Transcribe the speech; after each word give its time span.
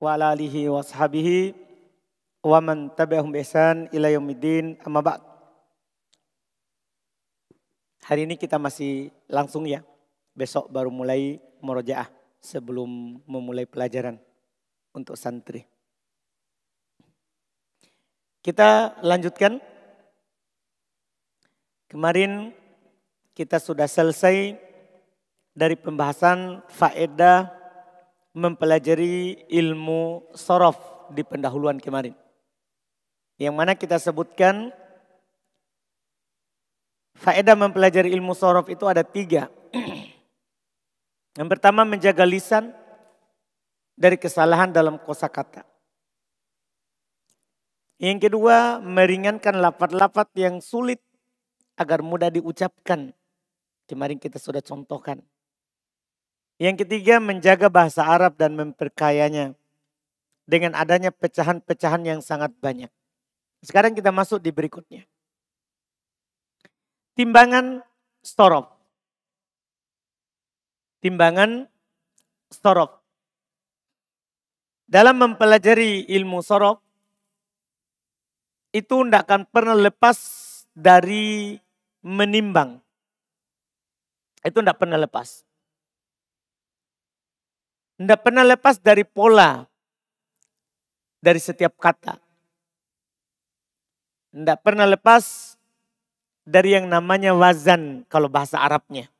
wa 0.00 0.16
ala 0.16 0.32
alihi 0.32 0.72
wa 0.72 0.80
wa 2.40 2.58
man 2.64 2.88
tabi'ahum 2.96 3.36
ila 3.92 4.08
yaumiddin. 4.08 4.80
Hari 8.08 8.24
ini 8.24 8.40
kita 8.40 8.56
masih 8.56 9.12
langsung 9.28 9.68
ya. 9.68 9.84
Besok 10.32 10.72
baru 10.72 10.88
mulai 10.88 11.36
murojaah 11.60 12.08
sebelum 12.40 13.20
memulai 13.28 13.68
pelajaran 13.68 14.16
untuk 14.96 15.20
santri. 15.20 15.68
Kita 18.40 18.96
lanjutkan. 19.04 19.60
Kemarin 21.90 22.54
kita 23.36 23.58
sudah 23.60 23.84
selesai 23.84 24.56
dari 25.52 25.74
pembahasan 25.74 26.62
faedah 26.70 27.59
mempelajari 28.34 29.46
ilmu 29.50 30.30
sorof 30.34 30.78
di 31.10 31.26
pendahuluan 31.26 31.82
kemarin. 31.82 32.14
Yang 33.40 33.54
mana 33.56 33.72
kita 33.74 33.96
sebutkan 33.98 34.70
faedah 37.18 37.56
mempelajari 37.56 38.12
ilmu 38.14 38.36
sorof 38.36 38.70
itu 38.70 38.86
ada 38.86 39.02
tiga. 39.02 39.50
Yang 41.38 41.48
pertama 41.48 41.82
menjaga 41.88 42.22
lisan 42.26 42.74
dari 43.96 44.20
kesalahan 44.20 44.70
dalam 44.70 45.00
kosakata. 45.00 45.64
Yang 48.00 48.32
kedua 48.32 48.80
meringankan 48.80 49.60
lapat-lapat 49.60 50.32
yang 50.32 50.64
sulit 50.64 51.04
agar 51.76 52.00
mudah 52.00 52.32
diucapkan. 52.32 53.12
Kemarin 53.84 54.16
kita 54.16 54.40
sudah 54.40 54.64
contohkan. 54.64 55.20
Yang 56.60 56.84
ketiga 56.84 57.16
menjaga 57.24 57.72
bahasa 57.72 58.04
Arab 58.04 58.36
dan 58.36 58.52
memperkayanya 58.52 59.56
dengan 60.44 60.76
adanya 60.76 61.08
pecahan-pecahan 61.08 62.04
yang 62.04 62.20
sangat 62.20 62.52
banyak. 62.60 62.92
Sekarang 63.64 63.96
kita 63.96 64.12
masuk 64.12 64.44
di 64.44 64.52
berikutnya. 64.52 65.08
Timbangan 67.16 67.80
storof. 68.20 68.68
Timbangan 71.00 71.64
storof. 72.52 73.00
Dalam 74.84 75.16
mempelajari 75.16 76.12
ilmu 76.12 76.44
sorof, 76.44 76.84
itu 78.76 79.00
tidak 79.00 79.24
akan 79.24 79.48
pernah 79.48 79.76
lepas 79.80 80.18
dari 80.76 81.56
menimbang. 82.04 82.84
Itu 84.44 84.60
tidak 84.60 84.76
pernah 84.76 85.00
lepas. 85.00 85.49
Tidak 88.00 88.16
pernah 88.24 88.40
lepas 88.40 88.80
dari 88.80 89.04
pola 89.04 89.60
dari 91.20 91.36
setiap 91.36 91.76
kata. 91.76 92.16
Tidak 94.32 94.58
pernah 94.64 94.88
lepas 94.88 95.52
dari 96.48 96.80
yang 96.80 96.88
namanya 96.88 97.36
wazan 97.36 98.08
kalau 98.08 98.32
bahasa 98.32 98.56
Arabnya. 98.56 99.12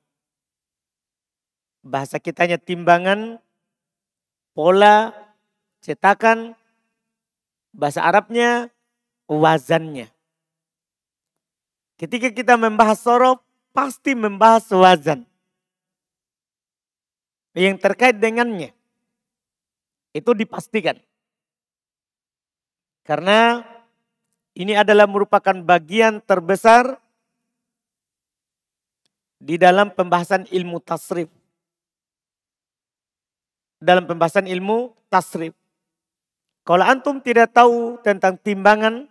Bahasa 1.84 2.16
kitanya 2.16 2.56
timbangan, 2.56 3.36
pola, 4.56 5.12
cetakan. 5.84 6.56
Bahasa 7.76 8.00
Arabnya 8.00 8.72
wazannya. 9.28 10.08
Ketika 12.00 12.32
kita 12.32 12.56
membahas 12.56 12.96
sorof, 12.96 13.44
pasti 13.76 14.16
membahas 14.16 14.64
wazan 14.72 15.29
yang 17.54 17.76
terkait 17.78 18.18
dengannya. 18.18 18.70
Itu 20.10 20.34
dipastikan. 20.34 20.98
Karena 23.06 23.62
ini 24.54 24.74
adalah 24.74 25.06
merupakan 25.06 25.54
bagian 25.62 26.22
terbesar 26.22 26.98
di 29.40 29.56
dalam 29.56 29.90
pembahasan 29.94 30.46
ilmu 30.50 30.78
tasrif. 30.82 31.30
Dalam 33.80 34.04
pembahasan 34.04 34.44
ilmu 34.44 34.92
tasrif. 35.08 35.56
Kalau 36.68 36.84
antum 36.84 37.18
tidak 37.24 37.56
tahu 37.56 37.96
tentang 38.04 38.36
timbangan, 38.36 39.08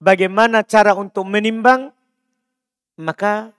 bagaimana 0.00 0.64
cara 0.64 0.96
untuk 0.96 1.28
menimbang, 1.28 1.92
maka 2.96 3.52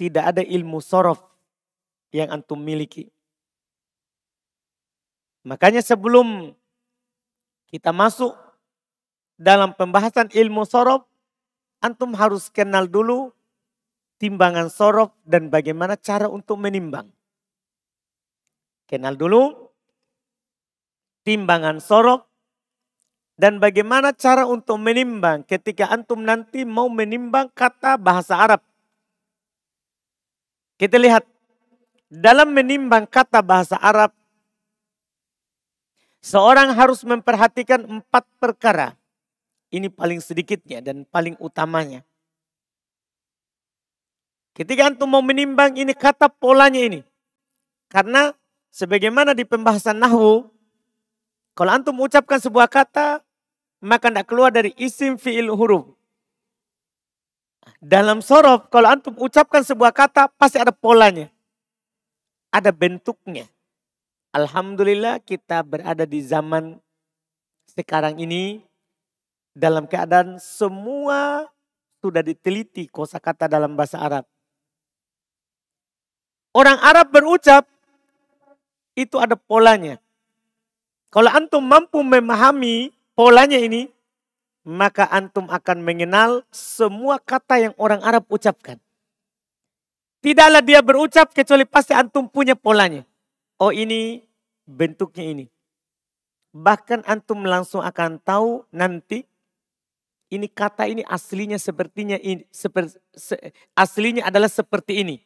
tidak 0.00 0.32
ada 0.32 0.40
ilmu 0.40 0.80
sorof 0.80 1.20
yang 2.08 2.32
antum 2.32 2.56
miliki. 2.56 3.12
Makanya 5.44 5.84
sebelum 5.84 6.56
kita 7.68 7.92
masuk 7.92 8.32
dalam 9.36 9.76
pembahasan 9.76 10.32
ilmu 10.32 10.64
sorof, 10.64 11.04
antum 11.84 12.16
harus 12.16 12.48
kenal 12.48 12.88
dulu 12.88 13.36
timbangan 14.16 14.72
sorof 14.72 15.12
dan 15.28 15.52
bagaimana 15.52 16.00
cara 16.00 16.32
untuk 16.32 16.56
menimbang. 16.56 17.12
Kenal 18.88 19.20
dulu 19.20 19.52
timbangan 21.28 21.76
sorof 21.80 22.24
dan 23.36 23.60
bagaimana 23.60 24.16
cara 24.16 24.44
untuk 24.48 24.80
menimbang 24.80 25.44
ketika 25.44 25.92
antum 25.92 26.24
nanti 26.24 26.64
mau 26.64 26.88
menimbang 26.88 27.52
kata 27.52 28.00
bahasa 28.00 28.36
Arab. 28.36 28.69
Kita 30.80 30.96
lihat 30.96 31.28
dalam 32.08 32.56
menimbang 32.56 33.04
kata 33.04 33.44
bahasa 33.44 33.76
Arab, 33.76 34.16
seorang 36.24 36.72
harus 36.72 37.04
memperhatikan 37.04 37.84
empat 37.84 38.24
perkara. 38.40 38.96
Ini 39.68 39.92
paling 39.92 40.24
sedikitnya 40.24 40.80
dan 40.80 41.04
paling 41.04 41.36
utamanya. 41.36 42.00
Ketika 44.56 44.88
antum 44.88 45.12
mau 45.12 45.20
menimbang 45.20 45.76
ini 45.76 45.92
kata 45.92 46.32
polanya 46.32 46.80
ini. 46.80 47.04
Karena 47.92 48.32
sebagaimana 48.72 49.36
di 49.36 49.44
pembahasan 49.44 50.00
Nahwu, 50.00 50.48
kalau 51.52 51.70
antum 51.76 52.00
ucapkan 52.00 52.40
sebuah 52.40 52.72
kata, 52.72 53.20
maka 53.84 54.08
tidak 54.08 54.32
keluar 54.32 54.48
dari 54.48 54.72
isim 54.80 55.20
fi'il 55.20 55.52
huruf. 55.52 55.99
Dalam 57.80 58.24
sorof, 58.24 58.68
kalau 58.72 58.88
antum 58.88 59.16
ucapkan 59.20 59.60
sebuah 59.60 59.92
kata, 59.92 60.32
pasti 60.36 60.56
ada 60.60 60.72
polanya. 60.72 61.28
Ada 62.52 62.72
bentuknya. 62.72 63.46
Alhamdulillah 64.30 65.18
kita 65.22 65.62
berada 65.66 66.06
di 66.06 66.22
zaman 66.22 66.78
sekarang 67.66 68.18
ini 68.22 68.62
dalam 69.54 69.86
keadaan 69.86 70.38
semua 70.38 71.50
sudah 71.98 72.22
diteliti 72.22 72.86
kosakata 72.86 73.50
dalam 73.50 73.74
bahasa 73.74 73.98
Arab. 73.98 74.24
Orang 76.50 76.78
Arab 76.82 77.10
berucap 77.14 77.66
itu 78.98 79.18
ada 79.18 79.38
polanya. 79.38 80.02
Kalau 81.10 81.30
antum 81.30 81.62
mampu 81.62 82.02
memahami 82.02 82.94
polanya 83.18 83.58
ini, 83.58 83.90
maka 84.66 85.08
antum 85.08 85.48
akan 85.48 85.80
mengenal 85.80 86.44
semua 86.52 87.16
kata 87.16 87.70
yang 87.70 87.74
orang 87.80 88.04
Arab 88.04 88.28
ucapkan. 88.28 88.76
Tidaklah 90.20 90.60
dia 90.60 90.84
berucap 90.84 91.32
kecuali 91.32 91.64
pasti 91.64 91.96
antum 91.96 92.28
punya 92.28 92.52
polanya. 92.52 93.08
Oh 93.56 93.72
ini 93.72 94.20
bentuknya 94.68 95.24
ini. 95.24 95.46
Bahkan 96.52 97.08
antum 97.08 97.40
langsung 97.46 97.80
akan 97.80 98.20
tahu 98.20 98.68
nanti 98.68 99.24
ini 100.30 100.46
kata 100.46 100.86
ini 100.86 101.02
aslinya 101.08 101.56
sepertinya 101.56 102.20
ini 102.20 102.44
seperti 102.52 103.00
se, 103.16 103.34
aslinya 103.72 104.28
adalah 104.28 104.52
seperti 104.52 105.00
ini. 105.00 105.16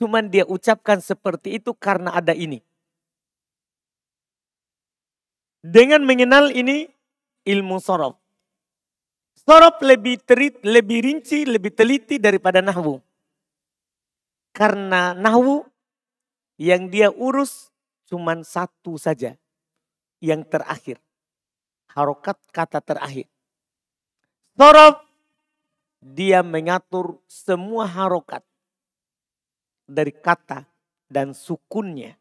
Cuman 0.00 0.32
dia 0.32 0.48
ucapkan 0.48 0.98
seperti 0.98 1.60
itu 1.60 1.76
karena 1.76 2.16
ada 2.16 2.32
ini. 2.32 2.64
Dengan 5.62 6.02
mengenal 6.02 6.50
ini 6.50 6.88
ilmu 7.44 7.78
sorof. 7.78 8.21
Sorof 9.42 9.82
lebih 9.82 10.22
terit, 10.22 10.62
lebih 10.62 11.02
rinci, 11.02 11.42
lebih 11.42 11.74
teliti 11.74 12.22
daripada 12.22 12.62
nahwu. 12.62 13.02
Karena 14.54 15.18
nahwu 15.18 15.66
yang 16.62 16.86
dia 16.86 17.10
urus 17.10 17.74
cuma 18.06 18.38
satu 18.46 18.94
saja. 18.94 19.34
Yang 20.22 20.54
terakhir. 20.54 20.96
Harokat 21.90 22.38
kata 22.54 22.78
terakhir. 22.78 23.26
Sorof 24.54 25.02
dia 25.98 26.46
mengatur 26.46 27.18
semua 27.26 27.90
harokat 27.90 28.46
dari 29.90 30.14
kata 30.14 30.70
dan 31.10 31.34
sukunnya. 31.34 32.14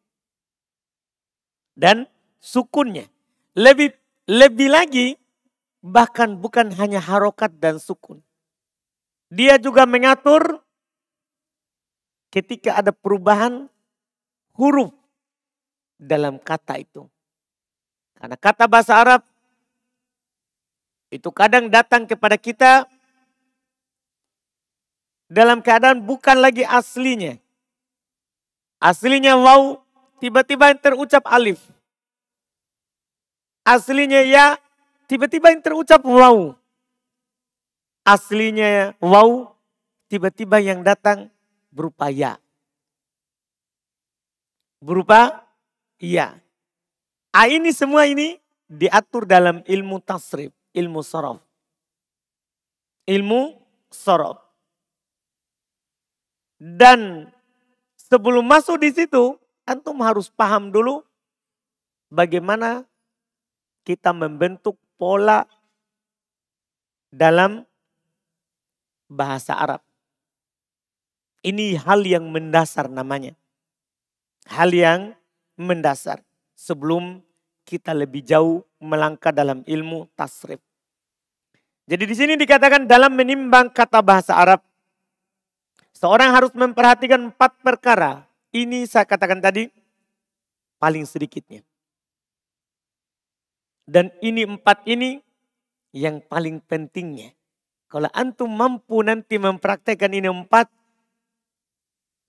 Dan 1.77 2.09
sukunnya. 2.41 3.05
Lebih 3.53 3.93
lebih 4.25 4.69
lagi 4.73 5.20
Bahkan 5.81 6.37
bukan 6.37 6.69
hanya 6.77 7.01
harokat 7.01 7.57
dan 7.57 7.81
sukun. 7.81 8.21
Dia 9.33 9.57
juga 9.57 9.89
mengatur 9.89 10.61
ketika 12.29 12.77
ada 12.77 12.93
perubahan 12.93 13.65
huruf 14.53 14.93
dalam 15.97 16.37
kata 16.37 16.81
itu. 16.81 17.09
Karena 18.15 18.37
kata 18.37 18.69
bahasa 18.69 18.93
Arab 18.97 19.21
itu 21.11 21.27
kadang 21.33 21.67
datang 21.67 22.07
kepada 22.07 22.37
kita 22.39 22.87
dalam 25.31 25.59
keadaan 25.59 26.03
bukan 26.03 26.39
lagi 26.39 26.63
aslinya. 26.67 27.39
Aslinya 28.81 29.37
wow, 29.37 29.79
tiba-tiba 30.19 30.73
yang 30.73 30.79
terucap 30.81 31.23
alif. 31.29 31.61
Aslinya 33.61 34.25
ya, 34.25 34.57
tiba-tiba 35.11 35.51
yang 35.51 35.59
terucap 35.59 35.99
wow. 36.07 36.55
Aslinya 38.07 38.95
wow, 39.03 39.51
tiba-tiba 40.07 40.63
yang 40.63 40.79
datang 40.87 41.27
berupa 41.67 42.07
ya. 42.07 42.39
Berupa 44.79 45.43
ya. 45.99 46.39
Ah 47.35 47.51
ini 47.51 47.75
semua 47.75 48.07
ini 48.07 48.39
diatur 48.71 49.27
dalam 49.27 49.59
ilmu 49.67 49.99
tasrif, 49.99 50.55
ilmu 50.71 51.03
sorof. 51.03 51.43
Ilmu 53.03 53.59
sorof. 53.91 54.39
Dan 56.55 57.27
sebelum 57.99 58.47
masuk 58.47 58.79
di 58.79 58.95
situ, 58.95 59.35
antum 59.67 59.99
harus 60.01 60.31
paham 60.31 60.71
dulu 60.71 61.03
bagaimana 62.09 62.87
kita 63.85 64.13
membentuk 64.13 64.77
pola 65.01 65.41
dalam 67.09 67.65
bahasa 69.09 69.57
Arab. 69.57 69.81
Ini 71.41 71.81
hal 71.81 72.05
yang 72.05 72.29
mendasar 72.29 72.85
namanya. 72.85 73.33
Hal 74.45 74.69
yang 74.69 75.17
mendasar 75.57 76.21
sebelum 76.53 77.17
kita 77.65 77.97
lebih 77.97 78.21
jauh 78.21 78.61
melangkah 78.77 79.33
dalam 79.33 79.65
ilmu 79.65 80.05
tasrif. 80.13 80.61
Jadi 81.89 82.03
di 82.05 82.13
sini 82.13 82.33
dikatakan 82.37 82.85
dalam 82.85 83.17
menimbang 83.17 83.73
kata 83.73 84.05
bahasa 84.05 84.37
Arab, 84.37 84.61
seorang 85.97 86.29
harus 86.29 86.53
memperhatikan 86.53 87.33
empat 87.33 87.57
perkara. 87.65 88.21
Ini 88.53 88.85
saya 88.85 89.09
katakan 89.09 89.41
tadi 89.41 89.65
paling 90.77 91.09
sedikitnya. 91.09 91.65
Dan 93.85 94.13
ini 94.21 94.45
empat 94.45 94.85
ini 94.87 95.19
yang 95.91 96.23
paling 96.23 96.63
pentingnya. 96.63 97.35
Kalau 97.91 98.07
antum 98.15 98.47
mampu 98.47 99.03
nanti 99.03 99.35
mempraktekkan 99.35 100.15
ini 100.15 100.31
empat 100.31 100.71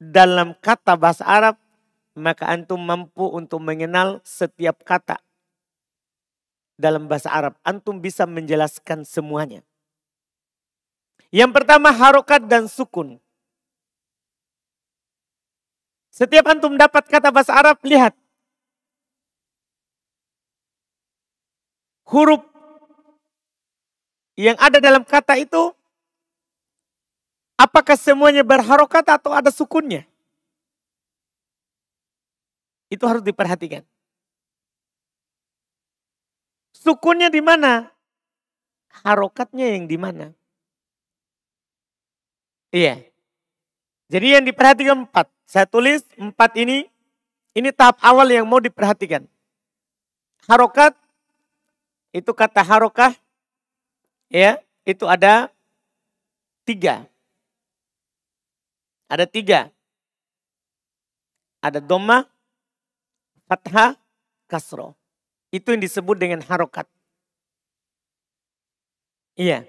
dalam 0.03 0.59
kata 0.59 0.99
bahasa 0.99 1.23
Arab, 1.23 1.55
maka 2.19 2.51
antum 2.51 2.83
mampu 2.83 3.31
untuk 3.31 3.63
mengenal 3.63 4.19
setiap 4.27 4.83
kata 4.83 5.23
dalam 6.75 7.07
bahasa 7.07 7.31
Arab. 7.31 7.55
Antum 7.63 8.03
bisa 8.03 8.27
menjelaskan 8.27 9.07
semuanya. 9.07 9.63
Yang 11.31 11.63
pertama 11.63 11.95
harokat 11.95 12.45
dan 12.45 12.67
sukun. 12.67 13.23
Setiap 16.13 16.45
antum 16.45 16.77
dapat 16.77 17.09
kata 17.09 17.33
bahasa 17.33 17.57
Arab, 17.57 17.81
lihat. 17.87 18.13
Huruf 22.09 22.43
yang 24.39 24.57
ada 24.57 24.81
dalam 24.81 25.05
kata 25.05 25.37
itu 25.37 25.77
apakah 27.61 27.95
semuanya 27.95 28.43
berharokat 28.43 29.05
atau 29.07 29.31
ada 29.31 29.53
sukunnya? 29.53 30.09
Itu 32.93 33.09
harus 33.09 33.25
diperhatikan. 33.25 33.87
Sukunnya 36.77 37.31
di 37.31 37.41
mana? 37.41 37.89
Harokatnya 39.07 39.79
yang 39.79 39.89
di 39.89 39.97
mana? 39.97 40.35
Iya. 42.75 43.01
Jadi 44.13 44.27
yang 44.37 44.45
diperhatikan 44.45 45.09
empat. 45.09 45.31
Saya 45.49 45.65
tulis 45.65 46.05
empat 46.21 46.53
ini. 46.59 46.91
Ini 47.53 47.69
tahap 47.73 48.01
awal 48.01 48.33
yang 48.33 48.49
mau 48.49 48.61
diperhatikan. 48.61 49.29
Harokat 50.49 50.97
itu 52.13 52.31
kata 52.37 52.61
harokah 52.61 53.17
ya 54.29 54.61
itu 54.85 55.09
ada 55.09 55.49
tiga. 56.69 57.09
Ada 59.09 59.29
tiga. 59.29 59.69
Ada 61.63 61.79
doma, 61.79 62.27
fathah, 63.47 63.95
kasro. 64.49 64.97
Itu 65.53 65.77
yang 65.77 65.85
disebut 65.85 66.17
dengan 66.17 66.41
harokat. 66.43 66.89
Iya. 69.37 69.69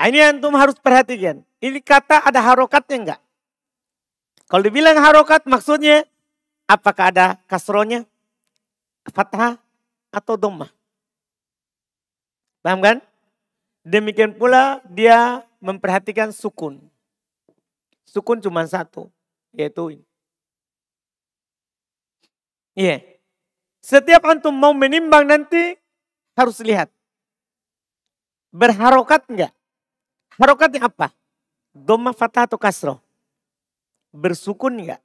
Nah, 0.00 0.06
ini 0.10 0.18
antum 0.20 0.52
harus 0.56 0.76
perhatikan. 0.80 1.44
Ini 1.60 1.78
kata 1.84 2.24
ada 2.24 2.40
harokatnya 2.40 2.96
enggak? 2.96 3.20
Kalau 4.50 4.62
dibilang 4.64 4.98
harokat 4.98 5.46
maksudnya 5.46 6.02
apakah 6.66 7.14
ada 7.14 7.26
kasronya, 7.46 8.02
fathah, 9.06 9.60
atau 10.10 10.34
domah? 10.34 10.72
Paham 12.60 12.80
kan? 12.84 12.96
Demikian 13.80 14.36
pula 14.36 14.84
dia 14.92 15.40
memperhatikan 15.60 16.28
sukun. 16.28 16.76
Sukun 18.04 18.40
cuma 18.44 18.64
satu, 18.68 19.08
yaitu 19.56 19.96
ini. 19.96 20.04
Iya. 22.76 22.88
Yeah. 22.88 23.00
Setiap 23.80 24.28
antum 24.28 24.52
mau 24.52 24.76
menimbang 24.76 25.24
nanti 25.24 25.80
harus 26.36 26.60
lihat. 26.60 26.92
Berharokat 28.52 29.24
enggak? 29.32 29.52
Harokatnya 30.36 30.84
apa? 30.84 31.16
Doma 31.72 32.12
fatah 32.12 32.44
atau 32.44 32.60
kasroh? 32.60 33.00
Bersukun 34.12 34.84
enggak? 34.84 35.00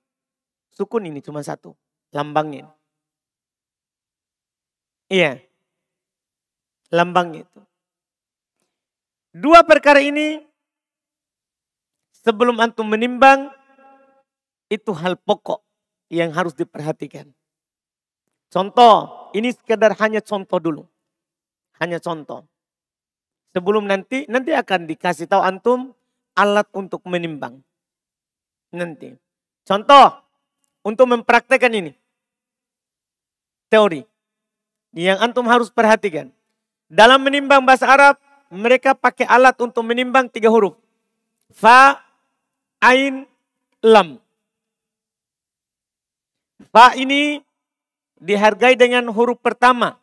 Sukun 0.75 1.07
ini 1.07 1.23
cuma 1.23 1.39
satu. 1.39 1.71
Lambangnya. 2.11 2.67
Iya 5.07 5.39
lambang 6.93 7.45
itu. 7.45 7.59
Dua 9.35 9.65
perkara 9.67 9.99
ini 9.99 10.39
sebelum 12.11 12.57
antum 12.57 12.87
menimbang 12.87 13.51
itu 14.71 14.91
hal 14.95 15.19
pokok 15.19 15.61
yang 16.09 16.33
harus 16.33 16.57
diperhatikan. 16.57 17.29
Contoh, 18.49 19.29
ini 19.35 19.51
sekedar 19.51 19.93
hanya 19.99 20.23
contoh 20.23 20.57
dulu. 20.61 20.83
Hanya 21.81 21.99
contoh. 21.99 22.47
Sebelum 23.51 23.87
nanti, 23.87 24.27
nanti 24.27 24.51
akan 24.51 24.87
dikasih 24.87 25.27
tahu 25.27 25.43
antum 25.43 25.91
alat 26.35 26.67
untuk 26.75 27.03
menimbang. 27.07 27.59
Nanti. 28.75 29.15
Contoh, 29.63 30.19
untuk 30.83 31.07
mempraktekkan 31.07 31.71
ini. 31.71 31.91
Teori. 33.71 34.03
Yang 34.95 35.17
antum 35.23 35.47
harus 35.47 35.71
perhatikan. 35.71 36.34
Dalam 36.85 37.21
menimbang 37.25 37.65
bahasa 37.65 37.89
Arab, 37.89 38.15
mereka 38.53 38.93
pakai 38.93 39.25
alat 39.25 39.57
untuk 39.57 39.81
menimbang 39.81 40.29
tiga 40.29 40.53
huruf. 40.53 40.77
Fa, 41.49 41.97
Ain, 42.81 43.25
Lam. 43.81 44.21
Fa 46.69 46.93
ini 46.93 47.41
dihargai 48.21 48.77
dengan 48.77 49.09
huruf 49.09 49.41
pertama. 49.41 49.97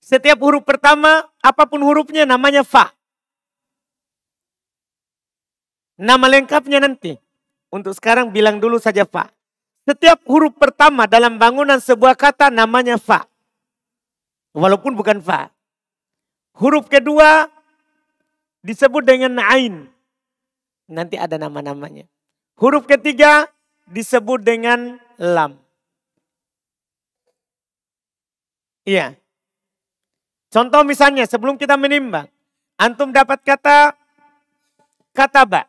Setiap 0.00 0.40
huruf 0.40 0.64
pertama, 0.64 1.28
apa 1.44 1.68
pun 1.68 1.84
hurufnya 1.84 2.24
namanya 2.24 2.64
fa. 2.64 2.96
Nama 5.98 6.26
lengkapnya 6.38 6.80
nanti. 6.80 7.18
Untuk 7.68 7.92
sekarang 7.92 8.32
bilang 8.32 8.56
dulu 8.56 8.80
saja 8.80 9.04
fa. 9.04 9.28
Setiap 9.84 10.24
huruf 10.24 10.56
pertama 10.56 11.04
dalam 11.04 11.36
bangunan 11.36 11.76
sebuah 11.76 12.16
kata 12.16 12.48
namanya 12.48 12.96
fa. 12.96 13.28
Walaupun 14.58 14.98
bukan 14.98 15.22
fa. 15.22 15.54
Huruf 16.58 16.90
kedua 16.90 17.46
disebut 18.66 19.06
dengan 19.06 19.38
ain. 19.38 19.86
Nanti 20.90 21.14
ada 21.14 21.38
nama-namanya. 21.38 22.10
Huruf 22.58 22.90
ketiga 22.90 23.46
disebut 23.86 24.42
dengan 24.42 24.98
lam. 25.14 25.54
Iya. 28.82 29.14
Contoh 30.50 30.82
misalnya 30.82 31.22
sebelum 31.30 31.54
kita 31.54 31.78
menimbang. 31.78 32.26
Antum 32.74 33.14
dapat 33.14 33.38
kata 33.46 33.94
kata 35.14 35.42
ba. 35.46 35.62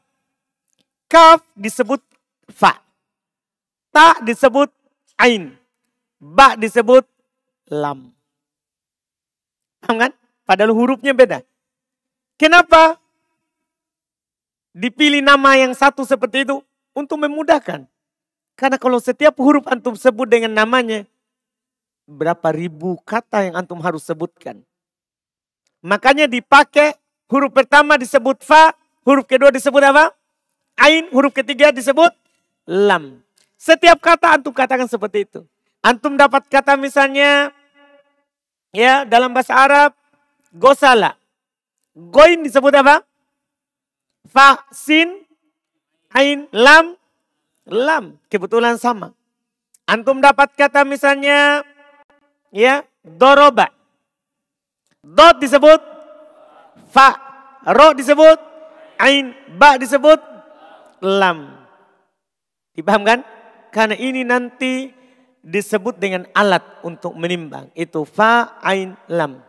Kaf 1.06 1.46
disebut 1.54 2.02
fa. 2.50 2.82
Ta 3.94 4.18
disebut 4.26 4.74
ain. 5.22 5.54
Ba 6.18 6.58
disebut 6.58 7.06
lam. 7.70 8.19
Paham 9.84 9.96
kan? 9.98 10.12
Padahal 10.44 10.76
hurufnya 10.76 11.16
beda. 11.16 11.44
Kenapa? 12.40 13.00
Dipilih 14.76 15.20
nama 15.20 15.60
yang 15.60 15.76
satu 15.76 16.08
seperti 16.08 16.48
itu 16.48 16.62
untuk 16.96 17.20
memudahkan. 17.20 17.84
Karena 18.60 18.78
kalau 18.80 19.00
setiap 19.00 19.40
huruf 19.40 19.64
antum 19.72 19.96
sebut 19.96 20.28
dengan 20.28 20.52
namanya, 20.52 21.08
berapa 22.04 22.52
ribu 22.52 23.00
kata 23.06 23.48
yang 23.48 23.56
antum 23.56 23.80
harus 23.80 24.04
sebutkan. 24.04 24.60
Makanya 25.80 26.28
dipakai 26.28 26.98
huruf 27.32 27.56
pertama 27.56 27.96
disebut 27.96 28.44
fa, 28.44 28.76
huruf 29.08 29.24
kedua 29.24 29.54
disebut 29.54 29.80
apa? 29.80 30.12
Ain, 30.76 31.08
huruf 31.12 31.32
ketiga 31.32 31.72
disebut 31.72 32.12
lam. 32.68 33.24
Setiap 33.60 34.00
kata 34.00 34.40
antum 34.40 34.52
katakan 34.52 34.88
seperti 34.88 35.28
itu. 35.28 35.44
Antum 35.80 36.20
dapat 36.20 36.48
kata 36.52 36.76
misalnya 36.76 37.56
ya 38.74 39.06
dalam 39.06 39.34
bahasa 39.34 39.54
Arab 39.56 39.92
gosala. 40.54 41.16
Goin 41.94 42.46
disebut 42.46 42.74
apa? 42.80 43.04
Fa, 44.30 44.62
sin, 44.70 45.26
ain, 46.14 46.46
lam, 46.54 46.96
lam. 47.66 48.16
Kebetulan 48.30 48.78
sama. 48.78 49.12
Antum 49.90 50.22
dapat 50.22 50.54
kata 50.54 50.86
misalnya 50.86 51.66
ya 52.54 52.86
doroba. 53.02 53.74
Dot 55.02 55.42
disebut 55.42 55.82
fa, 56.94 57.18
ro 57.66 57.98
disebut 57.98 58.38
ain, 59.02 59.34
ba 59.58 59.80
disebut 59.82 60.20
lam. 61.02 61.58
Dipahamkan? 62.76 63.26
Karena 63.74 63.96
ini 63.98 64.22
nanti 64.26 64.92
disebut 65.44 65.96
dengan 65.98 66.28
alat 66.36 66.64
untuk 66.84 67.16
menimbang. 67.16 67.72
Itu 67.76 68.04
fa, 68.04 68.60
ain, 68.64 68.96
lam. 69.08 69.40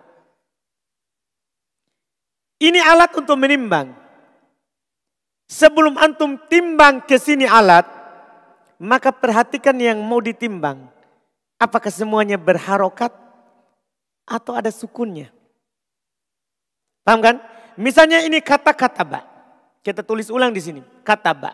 Ini 2.61 2.81
alat 2.85 3.17
untuk 3.17 3.41
menimbang. 3.41 3.97
Sebelum 5.51 5.99
antum 5.99 6.39
timbang 6.47 7.03
ke 7.03 7.19
sini 7.19 7.43
alat, 7.49 7.89
maka 8.79 9.11
perhatikan 9.11 9.75
yang 9.77 9.99
mau 10.01 10.23
ditimbang. 10.23 10.87
Apakah 11.61 11.91
semuanya 11.93 12.41
berharokat 12.41 13.13
atau 14.25 14.55
ada 14.55 14.71
sukunnya? 14.73 15.29
Paham 17.05 17.21
kan? 17.21 17.37
Misalnya 17.81 18.23
ini 18.25 18.39
kata-kata 18.41 19.03
ba. 19.05 19.21
Kita 19.81 20.05
tulis 20.05 20.29
ulang 20.29 20.53
di 20.53 20.61
sini. 20.61 20.81
Kata 21.05 21.33
ba. 21.33 21.53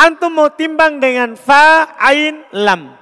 Antum 0.00 0.32
mau 0.32 0.48
timbang 0.48 0.96
dengan 0.96 1.36
fa, 1.36 1.92
ain, 2.00 2.40
lam. 2.56 2.96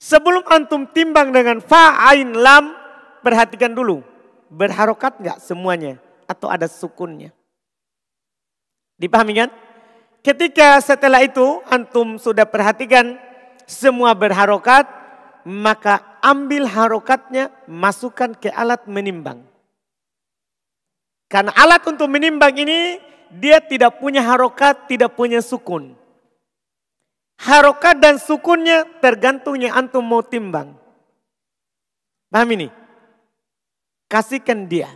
Sebelum 0.00 0.48
antum 0.48 0.88
timbang 0.88 1.28
dengan 1.28 1.60
fa, 1.60 2.08
ain, 2.08 2.32
lam, 2.32 2.72
perhatikan 3.20 3.76
dulu 3.76 4.00
berharokat 4.48 5.20
nggak 5.20 5.38
semuanya 5.44 6.00
atau 6.24 6.48
ada 6.48 6.64
sukunnya? 6.64 7.36
Dipahami 8.96 9.44
kan? 9.44 9.52
Ketika 10.24 10.80
setelah 10.80 11.20
itu 11.20 11.60
antum 11.68 12.16
sudah 12.16 12.48
perhatikan 12.48 13.20
semua 13.68 14.16
berharokat, 14.16 14.88
maka 15.44 16.00
ambil 16.24 16.64
harokatnya 16.64 17.52
masukkan 17.68 18.32
ke 18.36 18.48
alat 18.52 18.84
menimbang. 18.88 19.44
Karena 21.28 21.52
alat 21.56 21.84
untuk 21.88 22.08
menimbang 22.08 22.56
ini 22.56 23.00
dia 23.34 23.62
tidak 23.62 24.02
punya 24.02 24.22
harokat, 24.26 24.90
tidak 24.90 25.14
punya 25.14 25.38
sukun. 25.38 25.94
Harokat 27.40 27.96
dan 28.02 28.20
sukunnya 28.20 28.84
tergantungnya 29.00 29.72
antum 29.72 30.04
mau 30.04 30.20
timbang. 30.20 30.76
Paham 32.28 32.50
ini? 32.52 32.68
kasihkan 34.10 34.66
dia. 34.66 34.90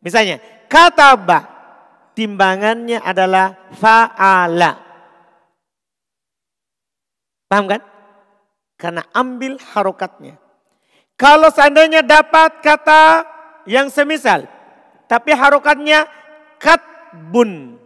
Misalnya, 0.00 0.40
kata 0.72 1.12
ba, 1.20 1.44
timbangannya 2.16 2.96
adalah 3.04 3.52
fa'ala. 3.76 4.80
Paham 7.44 7.68
kan? 7.68 7.84
Karena 8.80 9.04
ambil 9.12 9.60
harokatnya. 9.60 10.40
Kalau 11.14 11.52
seandainya 11.52 12.00
dapat 12.02 12.64
kata 12.64 13.22
yang 13.68 13.92
semisal, 13.92 14.48
tapi 15.06 15.30
harokatnya 15.30 16.08
katbun, 17.14 17.78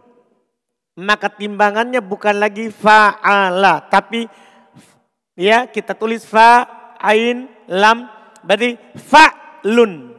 maka 0.97 1.29
timbangannya 1.29 2.01
bukan 2.01 2.41
lagi 2.41 2.73
fa'ala, 2.73 3.85
tapi 3.85 4.25
ya 5.37 5.69
kita 5.69 5.93
tulis 5.93 6.25
fa, 6.25 6.65
ain, 6.97 7.45
lam, 7.69 8.09
berarti 8.41 8.73
fa'lun. 8.97 10.17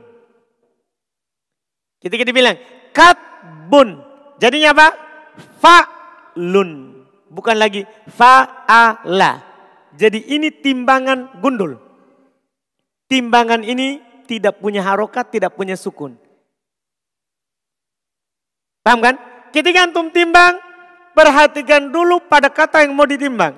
Ketika 2.00 2.22
dibilang 2.24 2.56
katbun. 2.94 4.00
Jadinya 4.40 4.72
apa? 4.72 4.88
Fa'lun. 5.60 7.04
Bukan 7.28 7.56
lagi 7.60 7.84
fa'ala. 8.08 9.44
Jadi 9.92 10.32
ini 10.32 10.48
timbangan 10.48 11.36
gundul. 11.44 11.76
Timbangan 13.04 13.60
ini 13.66 14.00
tidak 14.24 14.62
punya 14.64 14.80
harokat, 14.80 15.28
tidak 15.28 15.52
punya 15.58 15.76
sukun. 15.76 16.16
Paham 18.80 19.00
kan? 19.04 19.14
Ketika 19.50 19.84
antum 19.88 20.08
timbang, 20.08 20.56
perhatikan 21.12 21.90
dulu 21.90 22.22
pada 22.24 22.48
kata 22.48 22.86
yang 22.86 22.96
mau 22.96 23.04
ditimbang. 23.04 23.56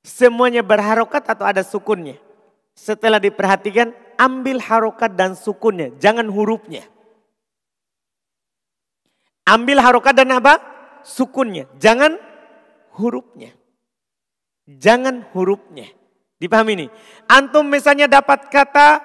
Semuanya 0.00 0.64
berharokat 0.64 1.24
atau 1.28 1.44
ada 1.44 1.60
sukunnya. 1.64 2.16
Setelah 2.76 3.20
diperhatikan, 3.20 3.92
ambil 4.16 4.60
harokat 4.60 5.12
dan 5.12 5.36
sukunnya, 5.36 5.92
jangan 6.00 6.28
hurufnya. 6.28 6.84
Ambil 9.44 9.80
harokat 9.80 10.16
dan 10.16 10.32
apa? 10.32 10.60
Sukunnya, 11.04 11.68
jangan 11.80 12.16
hurufnya. 12.96 13.52
Jangan 14.68 15.26
hurufnya. 15.34 15.88
Dipahami 16.40 16.72
ini? 16.72 16.86
Antum 17.28 17.68
misalnya 17.68 18.08
dapat 18.08 18.48
kata 18.48 19.02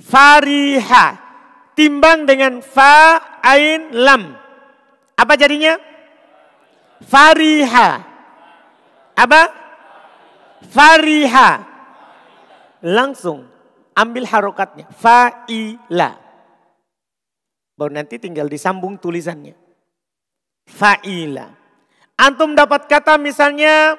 fariha. 0.00 1.31
Timbang 1.72 2.28
dengan 2.28 2.60
fa, 2.60 3.20
ain, 3.40 3.92
lam. 3.96 4.36
Apa 5.16 5.34
jadinya? 5.40 5.76
Fariha. 7.02 7.90
Apa? 9.16 9.42
Fariha 10.68 11.50
langsung 12.82 13.46
ambil 13.94 14.24
harokatnya. 14.26 14.90
Fa'ila. 14.92 16.18
Baru 17.78 17.92
nanti 17.94 18.18
tinggal 18.20 18.50
disambung 18.50 18.98
tulisannya. 18.98 19.56
Fa'ila. 20.68 21.48
Antum 22.18 22.52
dapat 22.52 22.86
kata 22.86 23.16
misalnya 23.16 23.96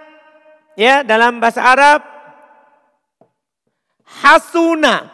ya 0.78 1.02
dalam 1.02 1.42
bahasa 1.42 1.64
Arab 1.64 2.00
hasuna. 4.22 5.12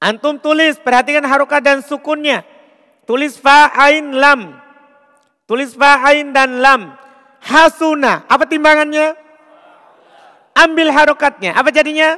Antum 0.00 0.40
tulis, 0.40 0.80
perhatikan 0.80 1.22
harokat 1.28 1.60
dan 1.60 1.78
sukunnya. 1.84 2.40
Tulis 3.04 3.36
fa'ain 3.36 4.16
lam. 4.16 4.56
Tulis 5.44 5.76
fa'ain 5.76 6.32
dan 6.32 6.64
lam. 6.64 6.96
Hasuna. 7.44 8.24
Apa 8.24 8.48
timbangannya? 8.48 9.12
Ambil 10.56 10.88
harokatnya. 10.88 11.52
Apa 11.52 11.68
jadinya? 11.68 12.16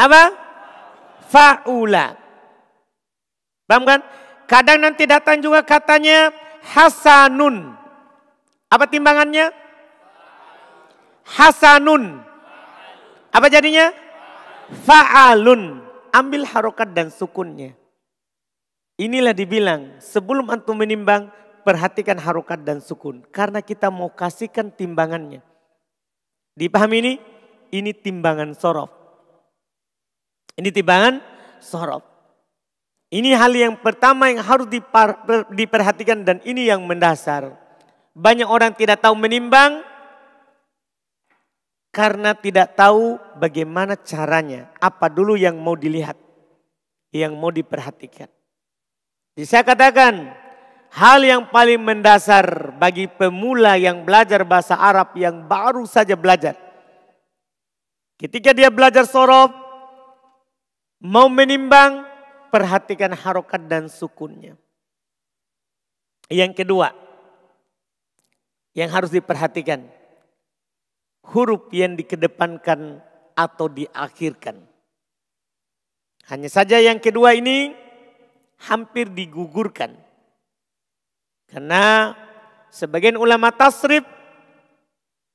apa? 0.00 0.22
Fa'ula. 1.28 2.16
Paham 3.68 3.84
kan? 3.86 4.00
Kadang 4.48 4.82
nanti 4.82 5.06
datang 5.06 5.38
juga 5.38 5.62
katanya 5.62 6.34
hasanun. 6.74 7.76
Apa 8.66 8.88
timbangannya? 8.88 9.54
Hasanun. 11.22 12.18
Apa 13.30 13.46
jadinya? 13.46 13.94
Fa'alun. 14.82 15.79
Ambil 16.10 16.42
harokat 16.46 16.90
dan 16.90 17.08
sukunnya. 17.10 17.74
Inilah 19.00 19.32
dibilang 19.32 19.96
sebelum 19.96 20.52
antum 20.52 20.76
menimbang 20.76 21.32
perhatikan 21.64 22.20
harokat 22.20 22.60
dan 22.66 22.84
sukun. 22.84 23.24
Karena 23.32 23.64
kita 23.64 23.88
mau 23.88 24.12
kasihkan 24.12 24.68
timbangannya. 24.68 25.40
Dipahami 26.52 26.96
ini? 27.00 27.14
Ini 27.70 27.94
timbangan 27.96 28.52
sorof. 28.58 28.90
Ini 30.58 30.68
timbangan 30.74 31.22
sorot. 31.62 32.04
Ini 33.10 33.34
hal 33.34 33.50
yang 33.54 33.74
pertama 33.80 34.30
yang 34.30 34.42
harus 34.44 34.70
diperhatikan 35.50 36.22
dan 36.22 36.38
ini 36.46 36.70
yang 36.70 36.86
mendasar. 36.86 37.56
Banyak 38.14 38.46
orang 38.46 38.74
tidak 38.74 39.02
tahu 39.02 39.18
menimbang 39.18 39.82
karena 41.90 42.34
tidak 42.34 42.78
tahu 42.78 43.18
bagaimana 43.38 43.98
caranya. 43.98 44.70
Apa 44.78 45.10
dulu 45.10 45.34
yang 45.34 45.58
mau 45.58 45.74
dilihat, 45.74 46.16
yang 47.14 47.34
mau 47.38 47.50
diperhatikan. 47.54 48.30
Saya 49.40 49.62
katakan 49.62 50.34
hal 50.90 51.22
yang 51.22 51.50
paling 51.50 51.80
mendasar 51.80 52.74
bagi 52.78 53.06
pemula 53.06 53.78
yang 53.78 54.02
belajar 54.02 54.42
bahasa 54.42 54.74
Arab 54.74 55.14
yang 55.14 55.46
baru 55.46 55.86
saja 55.86 56.18
belajar. 56.18 56.58
Ketika 58.20 58.52
dia 58.52 58.68
belajar 58.68 59.08
sorof, 59.08 59.70
Mau 61.00 61.32
menimbang, 61.32 62.04
perhatikan 62.52 63.16
harokat 63.16 63.64
dan 63.64 63.88
sukunnya. 63.88 64.60
Yang 66.28 66.60
kedua, 66.60 66.92
yang 68.76 68.92
harus 68.92 69.08
diperhatikan, 69.08 69.88
huruf 71.28 71.68
yang 71.74 71.96
dikedepankan 71.98 73.00
atau 73.36 73.66
diakhirkan. 73.68 74.56
Hanya 76.30 76.48
saja 76.48 76.78
yang 76.78 77.02
kedua 77.02 77.34
ini 77.34 77.74
hampir 78.70 79.10
digugurkan. 79.10 79.96
Karena 81.50 82.14
sebagian 82.70 83.18
ulama 83.18 83.50
tasrif 83.50 84.06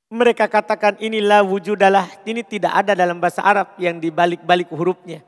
mereka 0.08 0.46
katakan 0.46 0.96
inilah 1.02 1.44
wujudalah. 1.44 2.06
Ini 2.24 2.46
tidak 2.46 2.72
ada 2.72 2.96
dalam 2.96 3.18
bahasa 3.18 3.42
Arab 3.42 3.74
yang 3.76 3.98
dibalik-balik 4.00 4.70
hurufnya. 4.72 5.20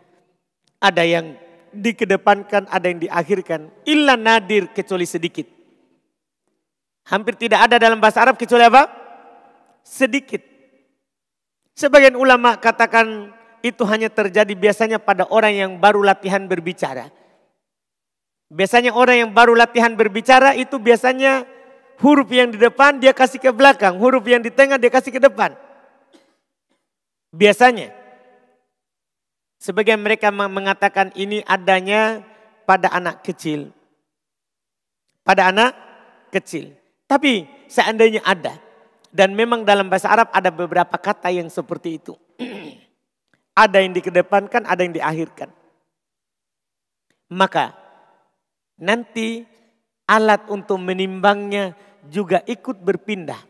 Ada 0.79 1.03
yang 1.03 1.35
dikedepankan, 1.75 2.71
ada 2.71 2.87
yang 2.87 3.03
diakhirkan. 3.03 3.69
Illa 3.85 4.15
nadir 4.15 4.71
kecuali 4.71 5.05
sedikit. 5.05 5.45
Hampir 7.09 7.35
tidak 7.37 7.69
ada 7.69 7.77
dalam 7.81 7.99
bahasa 7.99 8.23
Arab 8.23 8.38
kecuali 8.38 8.65
apa? 8.69 8.98
Sedikit. 9.88 10.45
Sebagian 11.73 12.12
ulama 12.21 12.61
katakan 12.61 13.33
itu 13.64 13.80
hanya 13.88 14.12
terjadi 14.12 14.52
biasanya 14.52 15.00
pada 15.00 15.25
orang 15.33 15.54
yang 15.57 15.73
baru 15.80 16.04
latihan 16.04 16.45
berbicara. 16.45 17.09
Biasanya 18.52 18.92
orang 18.92 19.25
yang 19.25 19.30
baru 19.33 19.57
latihan 19.57 19.97
berbicara 19.97 20.52
itu 20.52 20.76
biasanya 20.76 21.49
huruf 22.04 22.28
yang 22.28 22.52
di 22.52 22.61
depan 22.61 23.00
dia 23.00 23.16
kasih 23.16 23.40
ke 23.40 23.49
belakang, 23.49 23.97
huruf 23.97 24.25
yang 24.28 24.45
di 24.45 24.52
tengah 24.52 24.76
dia 24.76 24.92
kasih 24.92 25.16
ke 25.16 25.21
depan. 25.25 25.57
Biasanya. 27.33 27.97
Sebagian 29.59 29.99
mereka 29.99 30.30
mengatakan 30.30 31.11
ini 31.18 31.42
adanya 31.42 32.23
pada 32.68 32.92
anak 32.92 33.26
kecil. 33.26 33.75
Pada 35.26 35.50
anak 35.50 35.75
kecil. 36.30 36.76
Tapi 37.11 37.49
seandainya 37.66 38.23
ada. 38.23 38.68
Dan 39.09 39.33
memang 39.33 39.65
dalam 39.65 39.88
bahasa 39.88 40.12
Arab 40.12 40.29
ada 40.31 40.53
beberapa 40.53 40.97
kata 40.97 41.33
yang 41.33 41.49
seperti 41.49 42.00
itu. 42.00 42.15
Ada 43.59 43.83
yang 43.83 43.91
dikedepankan, 43.91 44.71
ada 44.71 44.87
yang 44.87 44.95
diakhirkan. 44.95 45.50
Maka 47.35 47.75
nanti 48.79 49.43
alat 50.07 50.47
untuk 50.47 50.79
menimbangnya 50.79 51.75
juga 52.07 52.38
ikut 52.47 52.79
berpindah. 52.79 53.43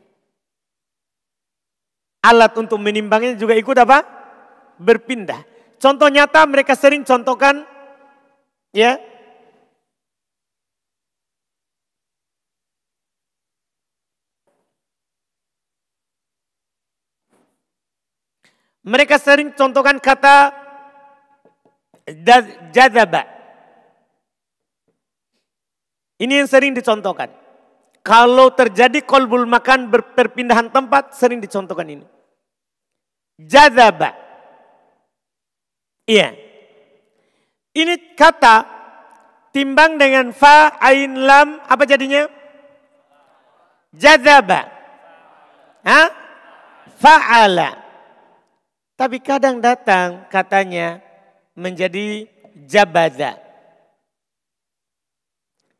Alat 2.24 2.56
untuk 2.56 2.80
menimbangnya 2.80 3.36
juga 3.36 3.52
ikut 3.52 3.76
apa? 3.78 4.00
Berpindah. 4.80 5.44
Contoh 5.76 6.08
nyata 6.08 6.42
mereka 6.48 6.72
sering 6.72 7.06
contohkan 7.06 7.62
ya 8.74 8.98
Mereka 18.86 19.18
sering 19.18 19.50
contohkan 19.54 19.98
kata 19.98 20.54
jazaba. 22.70 23.26
Ini 26.18 26.42
yang 26.42 26.48
sering 26.50 26.74
dicontohkan. 26.74 27.30
Kalau 28.02 28.50
terjadi 28.54 29.04
kolbul 29.04 29.44
makan 29.46 29.90
berpindahan 29.90 30.72
tempat 30.72 31.14
sering 31.14 31.38
dicontohkan 31.38 31.86
ini. 31.86 32.06
Jazaba. 33.38 34.16
Iya. 36.08 36.34
Ini 37.76 38.16
kata 38.18 38.66
timbang 39.54 40.00
dengan 40.00 40.34
fa, 40.34 40.74
ain, 40.82 41.14
lam, 41.22 41.62
apa 41.68 41.84
jadinya? 41.86 42.26
Jazaba. 43.94 44.66
Hah? 45.86 46.08
Fa'ala. 46.98 47.87
Tapi 48.98 49.22
kadang 49.22 49.62
datang 49.62 50.26
katanya 50.26 50.98
menjadi 51.54 52.26
jabada. 52.66 53.38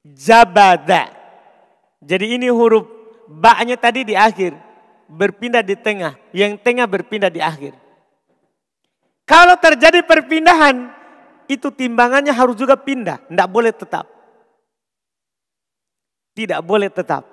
Jabada. 0.07 1.11
Jadi 1.99 2.39
ini 2.39 2.47
huruf 2.47 2.87
baknya 3.27 3.75
tadi 3.75 4.07
di 4.07 4.15
akhir. 4.15 4.55
Berpindah 5.11 5.67
di 5.67 5.75
tengah. 5.75 6.15
Yang 6.31 6.63
tengah 6.63 6.87
berpindah 6.87 7.27
di 7.27 7.43
akhir. 7.43 7.75
Kalau 9.27 9.59
terjadi 9.59 10.07
perpindahan, 10.07 10.95
itu 11.51 11.75
timbangannya 11.75 12.31
harus 12.31 12.55
juga 12.55 12.79
pindah. 12.79 13.27
Tidak 13.27 13.49
boleh 13.51 13.75
tetap. 13.75 14.07
Tidak 16.39 16.61
boleh 16.63 16.87
tetap. 16.87 17.27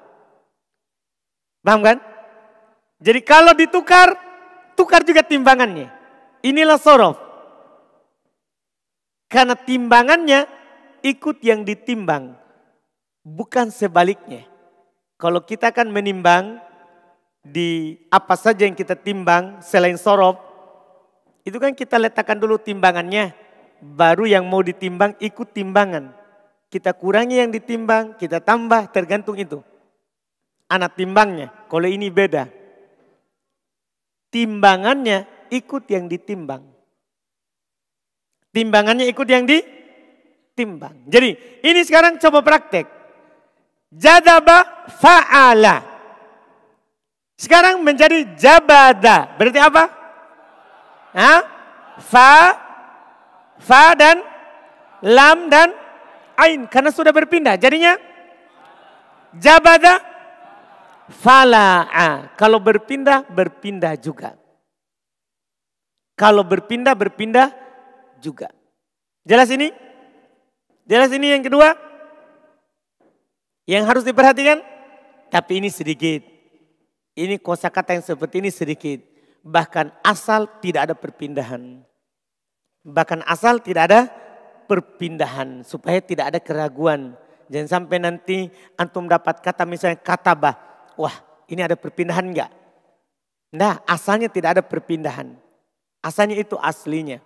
Paham 1.61 1.85
kan? 1.85 1.97
Jadi 2.97 3.21
kalau 3.21 3.53
ditukar, 3.53 4.24
tukar 4.75 5.01
juga 5.07 5.23
timbangannya. 5.23 5.89
Inilah 6.45 6.77
sorof. 6.77 7.17
Karena 9.31 9.57
timbangannya 9.57 10.45
ikut 11.01 11.41
yang 11.41 11.65
ditimbang. 11.65 12.37
Bukan 13.25 13.73
sebaliknya. 13.73 14.45
Kalau 15.17 15.41
kita 15.41 15.73
kan 15.73 15.89
menimbang 15.89 16.61
di 17.41 17.97
apa 18.13 18.37
saja 18.37 18.67
yang 18.67 18.77
kita 18.77 18.93
timbang 18.93 19.63
selain 19.65 19.97
sorof. 19.97 20.37
Itu 21.41 21.57
kan 21.57 21.73
kita 21.73 21.97
letakkan 21.97 22.37
dulu 22.37 22.61
timbangannya. 22.61 23.33
Baru 23.81 24.29
yang 24.29 24.45
mau 24.45 24.61
ditimbang 24.61 25.17
ikut 25.17 25.49
timbangan. 25.55 26.13
Kita 26.69 26.91
kurangi 26.91 27.39
yang 27.39 27.53
ditimbang, 27.53 28.17
kita 28.17 28.41
tambah 28.41 28.89
tergantung 28.89 29.37
itu. 29.37 29.61
Anak 30.65 30.97
timbangnya, 30.97 31.53
kalau 31.69 31.85
ini 31.85 32.09
beda 32.09 32.64
timbangannya 34.35 35.47
ikut 35.47 35.87
yang 35.87 36.11
ditimbang. 36.11 36.59
Timbangannya 38.51 39.07
ikut 39.07 39.27
yang 39.31 39.47
ditimbang. 39.47 41.07
Jadi 41.07 41.63
ini 41.63 41.79
sekarang 41.87 42.19
coba 42.19 42.43
praktek. 42.43 42.83
Jadaba 43.95 44.91
fa'ala. 44.99 45.87
Sekarang 47.39 47.79
menjadi 47.79 48.35
jabada. 48.35 49.39
Berarti 49.39 49.59
apa? 49.63 49.83
Hah? 51.15 51.41
Fa, 51.95 52.35
fa 53.55 53.95
dan 53.95 54.19
lam 54.99 55.47
dan 55.47 55.71
ain. 56.35 56.67
Karena 56.67 56.91
sudah 56.91 57.15
berpindah. 57.15 57.55
Jadinya 57.55 57.95
jabada 59.35 60.14
Fala'a. 61.09 62.33
Kalau 62.33 62.57
berpindah, 62.57 63.29
berpindah 63.29 63.93
juga. 63.97 64.33
Kalau 66.17 66.41
berpindah, 66.41 66.95
berpindah 66.95 67.51
juga. 68.17 68.49
Jelas 69.27 69.51
ini? 69.51 69.69
Jelas 70.87 71.11
ini 71.13 71.33
yang 71.35 71.43
kedua? 71.43 71.75
Yang 73.69 73.83
harus 73.85 74.03
diperhatikan? 74.05 74.61
Tapi 75.29 75.61
ini 75.61 75.69
sedikit. 75.69 76.21
Ini 77.15 77.41
kosakata 77.41 77.93
yang 77.97 78.05
seperti 78.05 78.41
ini 78.41 78.49
sedikit. 78.49 79.01
Bahkan 79.45 80.01
asal 80.01 80.49
tidak 80.61 80.89
ada 80.89 80.95
perpindahan. 80.97 81.83
Bahkan 82.85 83.25
asal 83.25 83.61
tidak 83.61 83.83
ada 83.91 84.01
perpindahan. 84.65 85.61
Supaya 85.65 86.01
tidak 86.01 86.33
ada 86.33 86.39
keraguan. 86.41 87.13
Jangan 87.49 87.69
sampai 87.69 87.97
nanti 88.01 88.49
antum 88.73 89.05
dapat 89.05 89.37
kata 89.41 89.69
misalnya 89.69 90.01
katabah 90.01 90.74
wah 90.97 91.15
ini 91.47 91.61
ada 91.61 91.77
perpindahan 91.77 92.25
enggak? 92.25 92.51
Nah 93.55 93.79
asalnya 93.87 94.27
tidak 94.27 94.59
ada 94.59 94.63
perpindahan. 94.65 95.37
Asalnya 96.03 96.37
itu 96.37 96.59
aslinya. 96.59 97.23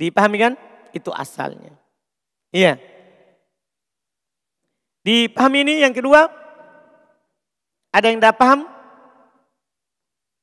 Dipahami 0.00 0.36
kan? 0.40 0.52
Itu 0.90 1.12
asalnya. 1.12 1.76
Iya. 2.50 2.80
Dipahami 5.04 5.62
ini 5.62 5.84
yang 5.84 5.94
kedua? 5.94 6.26
Ada 7.92 8.10
yang 8.10 8.18
tidak 8.18 8.38
paham? 8.40 8.66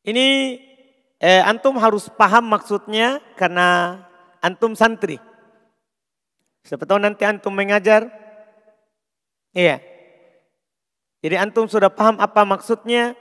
Ini 0.08 0.28
eh, 1.20 1.42
antum 1.44 1.76
harus 1.82 2.08
paham 2.08 2.48
maksudnya 2.48 3.20
karena 3.36 4.00
antum 4.40 4.78
santri. 4.78 5.20
Siapa 6.64 6.84
tahu 6.88 7.00
nanti 7.00 7.24
antum 7.28 7.52
mengajar. 7.52 8.08
Iya. 9.52 9.97
Jadi 11.22 11.36
antum 11.36 11.66
sudah 11.66 11.90
paham 11.90 12.22
apa 12.22 12.46
maksudnya 12.46 13.18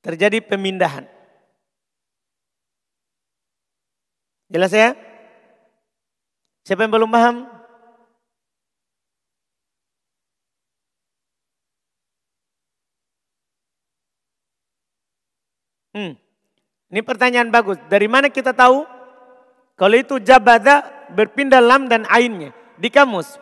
terjadi 0.00 0.40
pemindahan. 0.40 1.04
Jelas 4.50 4.72
ya? 4.72 4.96
Siapa 6.66 6.82
yang 6.82 6.92
belum 6.92 7.10
paham? 7.12 7.46
Hmm. 15.90 16.14
Ini 16.90 17.00
pertanyaan 17.06 17.50
bagus. 17.50 17.78
Dari 17.86 18.10
mana 18.10 18.26
kita 18.30 18.50
tahu? 18.50 18.82
Kalau 19.78 19.96
itu 19.96 20.18
jabada 20.18 20.82
berpindah 21.14 21.62
lam 21.62 21.86
dan 21.86 22.06
ainnya. 22.10 22.50
Di 22.80 22.90
kamus. 22.90 23.38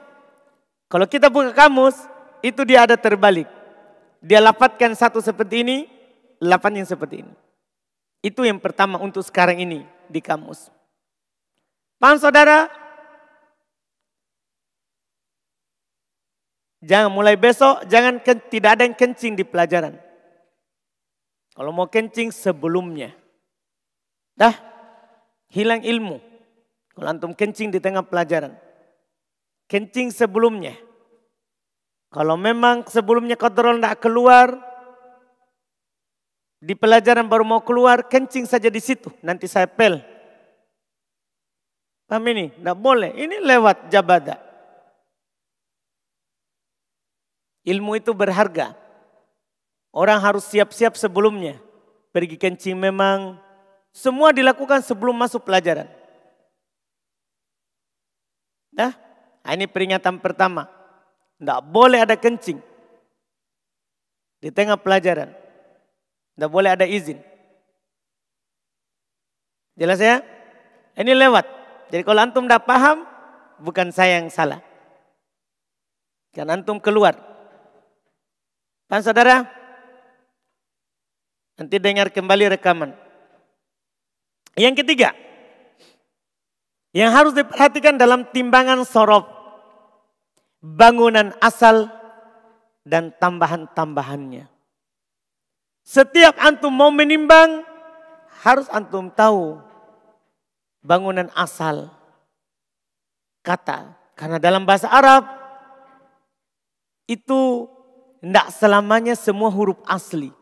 Kalau 0.89 1.05
kita 1.09 1.29
buka 1.29 1.53
kamus, 1.53 1.97
itu 2.41 2.65
dia 2.65 2.85
ada 2.85 2.97
terbalik. 2.97 3.58
Dia 4.19 4.43
lapatkan 4.43 4.95
satu 4.99 5.23
seperti 5.23 5.63
ini, 5.63 5.79
lapan 6.43 6.83
yang 6.83 6.89
seperti 6.89 7.23
ini. 7.23 7.35
Itu 8.19 8.43
yang 8.43 8.59
pertama 8.59 8.99
untuk 8.99 9.23
sekarang 9.23 9.63
ini 9.63 9.87
di 10.11 10.19
kamus. 10.19 10.71
Paham 12.03 12.19
saudara? 12.19 12.67
Jangan 16.79 17.11
mulai 17.11 17.35
besok, 17.35 17.87
jangan 17.91 18.23
tidak 18.23 18.79
ada 18.79 18.83
yang 18.87 18.95
kencing 18.95 19.35
di 19.35 19.43
pelajaran. 19.43 19.99
Kalau 21.59 21.75
mau 21.75 21.91
kencing 21.91 22.31
sebelumnya. 22.31 23.11
Dah, 24.39 24.55
hilang 25.51 25.83
ilmu. 25.83 26.23
Kalau 26.95 27.09
antum 27.11 27.35
kencing 27.35 27.75
di 27.75 27.83
tengah 27.83 28.07
pelajaran. 28.07 28.55
Kencing 29.67 30.15
sebelumnya. 30.15 30.79
Kalau 32.09 32.41
memang 32.41 32.89
sebelumnya 32.89 33.37
kontrol 33.37 33.77
tidak 33.77 34.01
keluar, 34.01 34.57
di 36.59 36.75
pelajaran 36.75 37.29
baru 37.29 37.45
mau 37.47 37.63
keluar, 37.63 38.03
kencing 38.03 38.49
saja 38.49 38.67
di 38.67 38.83
situ. 38.83 39.13
Nanti 39.23 39.47
saya 39.47 39.71
pel. 39.71 40.03
Paham 42.09 42.25
ini? 42.33 42.51
Tidak 42.51 42.79
boleh. 42.81 43.13
Ini 43.13 43.45
lewat 43.45 43.93
jabada. 43.93 44.41
Ilmu 47.69 48.01
itu 48.01 48.17
berharga. 48.17 48.73
Orang 49.93 50.25
harus 50.25 50.49
siap-siap 50.49 50.97
sebelumnya. 50.97 51.61
Pergi 52.11 52.41
kencing 52.41 52.75
memang 52.75 53.37
semua 53.93 54.33
dilakukan 54.33 54.81
sebelum 54.81 55.13
masuk 55.13 55.45
pelajaran. 55.45 55.87
Nah, 58.73 58.97
ini 59.53 59.69
peringatan 59.69 60.17
pertama. 60.17 60.78
Tidak 61.39 61.61
boleh 61.71 62.03
ada 62.03 62.19
kencing. 62.19 62.59
Di 64.39 64.51
tengah 64.51 64.79
pelajaran. 64.79 65.31
Tidak 66.35 66.51
boleh 66.51 66.75
ada 66.75 66.87
izin. 66.87 67.19
Jelas 69.79 70.03
ya? 70.03 70.23
Ini 70.99 71.15
lewat. 71.15 71.47
Jadi 71.95 72.03
kalau 72.03 72.21
antum 72.23 72.45
tidak 72.47 72.67
paham, 72.67 73.07
bukan 73.63 73.95
saya 73.95 74.19
yang 74.19 74.31
salah. 74.31 74.59
Karena 76.35 76.59
antum 76.59 76.83
keluar. 76.83 77.15
Kan 78.91 79.03
saudara? 79.07 79.47
Nanti 81.59 81.79
dengar 81.79 82.11
kembali 82.11 82.59
rekaman. 82.59 82.95
Yang 84.59 84.83
ketiga, 84.83 85.15
yang 86.91 87.15
harus 87.15 87.31
diperhatikan 87.31 87.95
dalam 87.95 88.27
timbangan 88.35 88.83
sorof, 88.83 89.23
bangunan 90.63 91.35
asal 91.39 91.91
dan 92.83 93.15
tambahan-tambahannya. 93.17 94.49
Setiap 95.89 96.37
antum 96.37 96.73
mau 96.73 96.93
menimbang, 96.93 97.65
harus 98.45 98.69
antum 98.69 99.09
tahu 99.09 99.61
bangunan 100.85 101.33
asal 101.33 101.89
kata. 103.43 103.97
Karena 104.19 104.37
dalam 104.43 104.67
bahasa 104.67 104.91
Arab 104.91 105.25
itu 107.07 107.71
tidak 108.21 108.51
selamanya 108.51 109.15
semua 109.15 109.49
huruf 109.49 109.79
asli. 109.87 110.35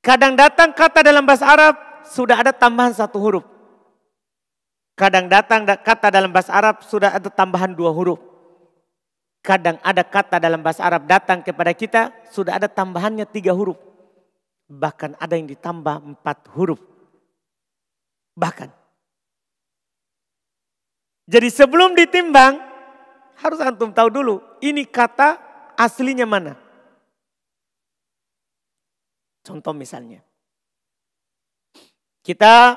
Kadang 0.00 0.32
datang 0.32 0.72
kata 0.72 1.04
dalam 1.04 1.26
bahasa 1.28 1.44
Arab 1.44 1.76
sudah 2.08 2.40
ada 2.40 2.54
tambahan 2.54 2.96
satu 2.96 3.20
huruf. 3.20 3.44
Kadang 5.00 5.32
datang 5.32 5.64
kata 5.64 6.12
dalam 6.12 6.28
bahasa 6.28 6.52
Arab 6.52 6.84
sudah 6.84 7.16
ada 7.16 7.32
tambahan 7.32 7.72
dua 7.72 7.88
huruf. 7.88 8.20
Kadang 9.40 9.80
ada 9.80 10.04
kata 10.04 10.36
dalam 10.36 10.60
bahasa 10.60 10.84
Arab 10.84 11.08
datang 11.08 11.40
kepada 11.40 11.72
kita 11.72 12.12
sudah 12.28 12.60
ada 12.60 12.68
tambahannya 12.68 13.24
tiga 13.24 13.56
huruf. 13.56 13.80
Bahkan 14.68 15.16
ada 15.16 15.40
yang 15.40 15.48
ditambah 15.48 16.04
empat 16.04 16.52
huruf. 16.52 16.84
Bahkan. 18.36 18.68
Jadi 21.32 21.48
sebelum 21.48 21.96
ditimbang 21.96 22.60
harus 23.40 23.56
antum 23.64 23.96
tahu 23.96 24.12
dulu, 24.12 24.44
ini 24.60 24.84
kata 24.84 25.40
aslinya 25.80 26.28
mana? 26.28 26.60
Contoh 29.40 29.72
misalnya. 29.72 30.20
Kita 32.20 32.76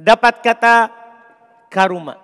dapat 0.00 0.40
kata 0.40 0.88
karuma. 1.68 2.16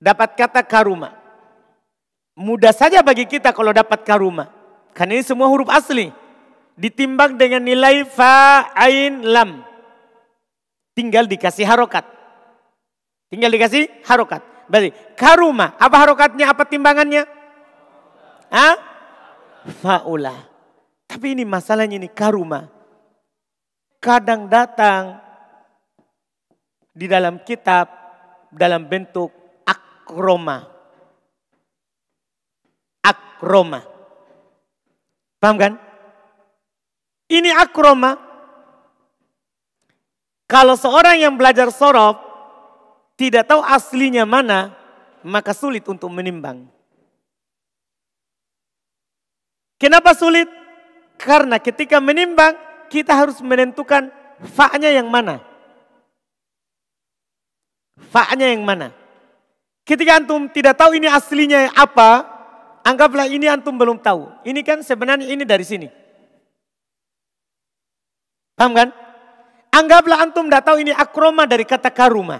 Dapat 0.00 0.30
kata 0.32 0.60
karuma. 0.64 1.12
Mudah 2.34 2.72
saja 2.72 3.04
bagi 3.04 3.28
kita 3.28 3.52
kalau 3.52 3.70
dapat 3.70 4.00
karuma. 4.02 4.48
Karena 4.96 5.20
ini 5.20 5.24
semua 5.24 5.46
huruf 5.52 5.68
asli 5.68 6.08
ditimbang 6.74 7.36
dengan 7.36 7.62
nilai 7.62 8.02
fa 8.08 8.68
ain 8.74 9.22
lam. 9.22 9.62
Tinggal 10.96 11.28
dikasih 11.28 11.68
harokat. 11.68 12.06
Tinggal 13.28 13.50
dikasih 13.52 13.90
harokat. 14.06 14.42
Berarti 14.70 14.94
karuma, 15.18 15.76
apa 15.76 15.96
harokatnya, 16.00 16.48
apa 16.48 16.64
timbangannya? 16.64 17.28
Hah? 18.48 18.74
Faula. 19.82 20.46
Tapi 21.04 21.34
ini 21.36 21.44
masalahnya 21.44 21.98
ini 21.98 22.08
karuma. 22.08 22.73
Kadang 24.04 24.52
datang 24.52 25.16
di 26.92 27.08
dalam 27.08 27.40
kitab 27.40 27.88
dalam 28.52 28.84
bentuk 28.84 29.32
akroma. 29.64 30.60
Akroma. 33.00 33.80
Paham 35.40 35.56
kan? 35.56 35.72
Ini 37.32 37.48
akroma. 37.56 38.20
Kalau 40.44 40.76
seorang 40.76 41.24
yang 41.24 41.40
belajar 41.40 41.72
sorof 41.72 42.20
tidak 43.16 43.48
tahu 43.48 43.64
aslinya 43.64 44.28
mana, 44.28 44.76
maka 45.24 45.56
sulit 45.56 45.80
untuk 45.88 46.12
menimbang. 46.12 46.68
Kenapa 49.80 50.12
sulit? 50.12 50.46
Karena 51.16 51.56
ketika 51.56 52.04
menimbang, 52.04 52.52
kita 52.94 53.10
harus 53.10 53.42
menentukan 53.42 54.06
fa-nya 54.54 54.94
yang 54.94 55.10
mana. 55.10 55.42
Fa-nya 58.14 58.54
yang 58.54 58.62
mana. 58.62 58.94
Ketika 59.82 60.22
antum 60.22 60.46
tidak 60.46 60.78
tahu 60.78 60.94
ini 60.94 61.10
aslinya 61.10 61.74
apa, 61.74 62.22
anggaplah 62.86 63.26
ini 63.26 63.50
antum 63.50 63.74
belum 63.74 63.98
tahu. 63.98 64.30
Ini 64.46 64.62
kan 64.62 64.86
sebenarnya 64.86 65.26
ini 65.26 65.42
dari 65.42 65.66
sini. 65.66 65.90
Paham 68.54 68.70
kan? 68.78 68.88
Anggaplah 69.74 70.22
antum 70.22 70.46
tidak 70.46 70.62
tahu 70.62 70.78
ini 70.86 70.94
akroma 70.94 71.50
dari 71.50 71.66
kata 71.66 71.90
karuma. 71.90 72.38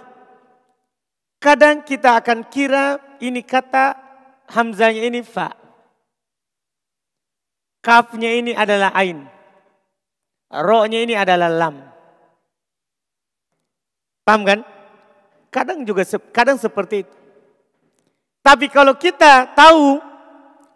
Kadang 1.42 1.82
kita 1.82 2.22
akan 2.22 2.46
kira 2.46 3.02
ini 3.18 3.42
kata 3.42 3.98
hamzanya 4.54 5.02
ini 5.02 5.18
fa. 5.26 5.50
Kafnya 7.82 8.30
ini 8.30 8.54
adalah 8.54 8.94
ain. 8.94 9.33
Ro-nya 10.62 11.02
ini 11.02 11.18
adalah 11.18 11.50
lam. 11.50 11.82
Paham 14.22 14.42
kan? 14.46 14.60
Kadang 15.50 15.82
juga 15.82 16.06
kadang 16.30 16.58
seperti 16.58 17.02
itu. 17.02 17.16
Tapi 18.44 18.68
kalau 18.68 18.94
kita 18.94 19.56
tahu, 19.56 19.98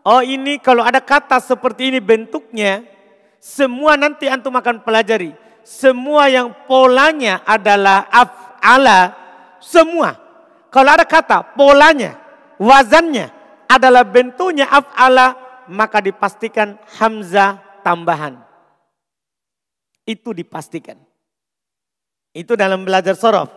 oh 0.03 0.23
ini 0.25 0.57
kalau 0.59 0.81
ada 0.83 0.99
kata 0.99 1.37
seperti 1.39 1.93
ini 1.93 2.01
bentuknya, 2.01 2.83
semua 3.39 3.95
nanti 3.95 4.27
antum 4.27 4.57
akan 4.57 4.83
pelajari. 4.83 5.37
Semua 5.63 6.33
yang 6.33 6.49
polanya 6.65 7.45
adalah 7.45 8.09
af'ala. 8.09 9.13
Semua. 9.61 10.17
Kalau 10.73 10.91
ada 10.97 11.05
kata 11.05 11.55
polanya, 11.55 12.17
wazannya 12.57 13.29
adalah 13.69 14.03
bentuknya 14.03 14.65
af'ala. 14.65 15.37
Maka 15.69 16.01
dipastikan 16.01 16.81
hamzah 16.97 17.61
tambahan. 17.85 18.48
Itu 20.09 20.33
dipastikan. 20.33 20.97
Itu 22.33 22.57
dalam 22.57 22.89
belajar 22.89 23.13
sorof. 23.13 23.53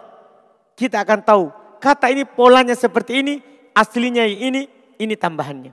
Kita 0.76 1.00
akan 1.08 1.20
tahu 1.24 1.44
kata 1.80 2.12
ini 2.12 2.28
polanya 2.28 2.76
seperti 2.76 3.24
ini, 3.24 3.40
aslinya 3.72 4.28
ini, 4.28 4.68
ini 5.00 5.16
tambahannya. 5.16 5.72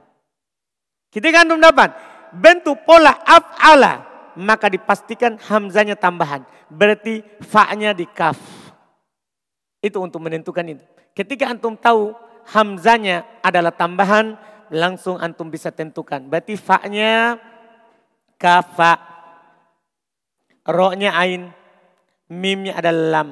Kita 1.10 1.26
kan 1.34 1.50
dapat 1.58 1.90
bentuk 2.30 2.84
pola 2.86 3.16
af'ala, 3.26 4.06
maka 4.38 4.70
dipastikan 4.70 5.34
hamzanya 5.40 5.98
tambahan. 5.98 6.46
Berarti 6.70 7.24
fa-nya 7.42 7.96
di 7.96 8.04
kaf. 8.06 8.38
Itu 9.80 10.04
untuk 10.04 10.22
menentukan 10.22 10.62
itu. 10.68 10.84
Ketika 11.16 11.48
antum 11.48 11.74
tahu 11.74 12.12
hamzanya 12.52 13.24
adalah 13.40 13.72
tambahan, 13.72 14.36
langsung 14.68 15.16
antum 15.16 15.48
bisa 15.48 15.72
tentukan. 15.72 16.28
Berarti 16.28 16.60
fa-nya 16.60 17.40
kafa. 18.36 19.07
Roknya 20.68 21.16
ain. 21.16 21.48
Mimnya 22.28 22.76
adalah 22.76 23.24
lam. 23.24 23.28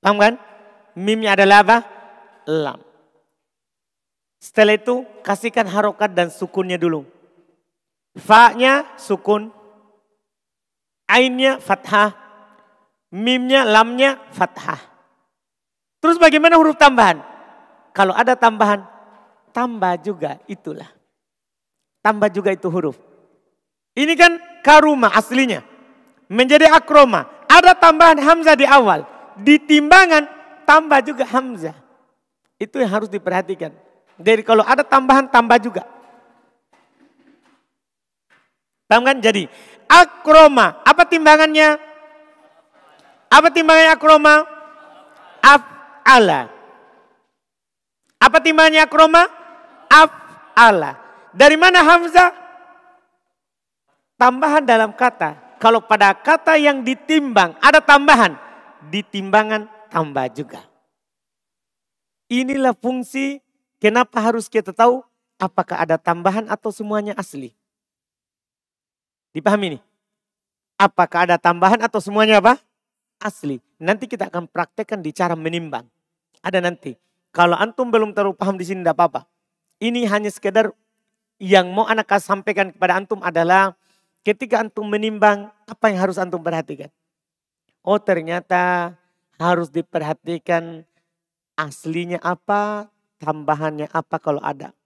Paham 0.00 0.16
kan? 0.16 0.34
Mimnya 0.96 1.36
adalah 1.36 1.60
apa? 1.60 1.76
Lam. 2.48 2.80
Setelah 4.40 4.80
itu 4.80 5.04
kasihkan 5.20 5.68
harokat 5.68 6.16
dan 6.16 6.32
sukunnya 6.32 6.80
dulu. 6.80 7.04
Fa-nya 8.16 8.88
sukun. 8.96 9.52
Ainnya 11.04 11.60
fathah. 11.60 12.16
Mimnya, 13.12 13.68
lamnya 13.68 14.16
fathah. 14.32 14.80
Terus 16.00 16.16
bagaimana 16.16 16.56
huruf 16.56 16.76
tambahan? 16.76 17.20
Kalau 17.96 18.14
ada 18.14 18.38
tambahan, 18.38 18.84
tambah 19.50 19.98
juga 20.00 20.38
itulah. 20.46 20.86
Tambah 22.04 22.30
juga 22.30 22.54
itu 22.54 22.68
huruf. 22.70 22.94
Ini 23.98 24.14
kan 24.14 24.38
karuma 24.64 25.12
aslinya. 25.12 25.64
Menjadi 26.28 26.68
akroma. 26.68 27.26
Ada 27.48 27.72
tambahan 27.72 28.20
hamzah 28.20 28.56
di 28.58 28.68
awal. 28.68 29.04
Di 29.40 29.56
timbangan 29.56 30.28
tambah 30.68 31.00
juga 31.00 31.24
hamzah. 31.24 31.76
Itu 32.60 32.82
yang 32.82 32.90
harus 32.90 33.08
diperhatikan. 33.08 33.72
Jadi 34.18 34.42
kalau 34.42 34.66
ada 34.66 34.82
tambahan 34.82 35.30
tambah 35.30 35.56
juga. 35.62 35.86
Paham 38.88 39.04
kan? 39.04 39.16
Jadi 39.20 39.46
akroma. 39.86 40.80
Apa 40.82 41.04
timbangannya? 41.04 41.76
Apa 43.28 43.48
timbangannya 43.52 43.92
akroma? 43.92 44.34
Af'ala. 45.44 46.50
Apa 48.18 48.38
timbangannya 48.42 48.82
akroma? 48.82 49.28
Af'ala. 49.86 50.98
Dari 51.36 51.54
mana 51.54 51.84
Hamzah? 51.84 52.47
Tambahan 54.18 54.66
dalam 54.66 54.90
kata. 54.92 55.56
Kalau 55.62 55.82
pada 55.82 56.12
kata 56.14 56.58
yang 56.58 56.82
ditimbang 56.82 57.54
ada 57.62 57.78
tambahan. 57.78 58.34
Ditimbangan 58.90 59.90
tambah 59.90 60.26
juga. 60.34 60.62
Inilah 62.28 62.76
fungsi 62.76 63.40
Kenapa 63.78 64.18
harus 64.18 64.50
kita 64.50 64.74
tahu 64.74 65.06
apakah 65.38 65.78
ada 65.78 65.94
tambahan 65.94 66.50
atau 66.50 66.74
semuanya 66.74 67.14
asli? 67.14 67.54
Dipahami 69.30 69.78
nih? 69.78 69.82
Apakah 70.74 71.30
ada 71.30 71.38
tambahan 71.38 71.78
atau 71.78 72.02
semuanya 72.02 72.42
apa? 72.42 72.58
Asli. 73.22 73.62
Nanti 73.78 74.10
kita 74.10 74.26
akan 74.26 74.50
praktekkan 74.50 74.98
di 74.98 75.14
cara 75.14 75.38
menimbang. 75.38 75.86
Ada 76.42 76.58
nanti. 76.58 76.98
Kalau 77.30 77.54
antum 77.54 77.86
belum 77.86 78.10
terlalu 78.10 78.34
paham 78.34 78.58
di 78.58 78.66
sini 78.66 78.82
tidak 78.82 78.98
apa-apa. 78.98 79.30
Ini 79.78 80.10
hanya 80.10 80.30
sekedar 80.30 80.74
yang 81.38 81.70
mau 81.70 81.86
anak 81.86 82.10
sampaikan 82.18 82.74
kepada 82.74 82.98
antum 82.98 83.22
adalah 83.22 83.77
ketika 84.28 84.60
antum 84.60 84.84
menimbang 84.84 85.48
apa 85.64 85.88
yang 85.88 86.04
harus 86.04 86.20
antum 86.20 86.44
perhatikan. 86.44 86.92
Oh 87.80 87.96
ternyata 87.96 88.92
harus 89.40 89.72
diperhatikan 89.72 90.84
aslinya 91.56 92.20
apa, 92.20 92.92
tambahannya 93.16 93.88
apa 93.88 94.20
kalau 94.20 94.44
ada. 94.44 94.76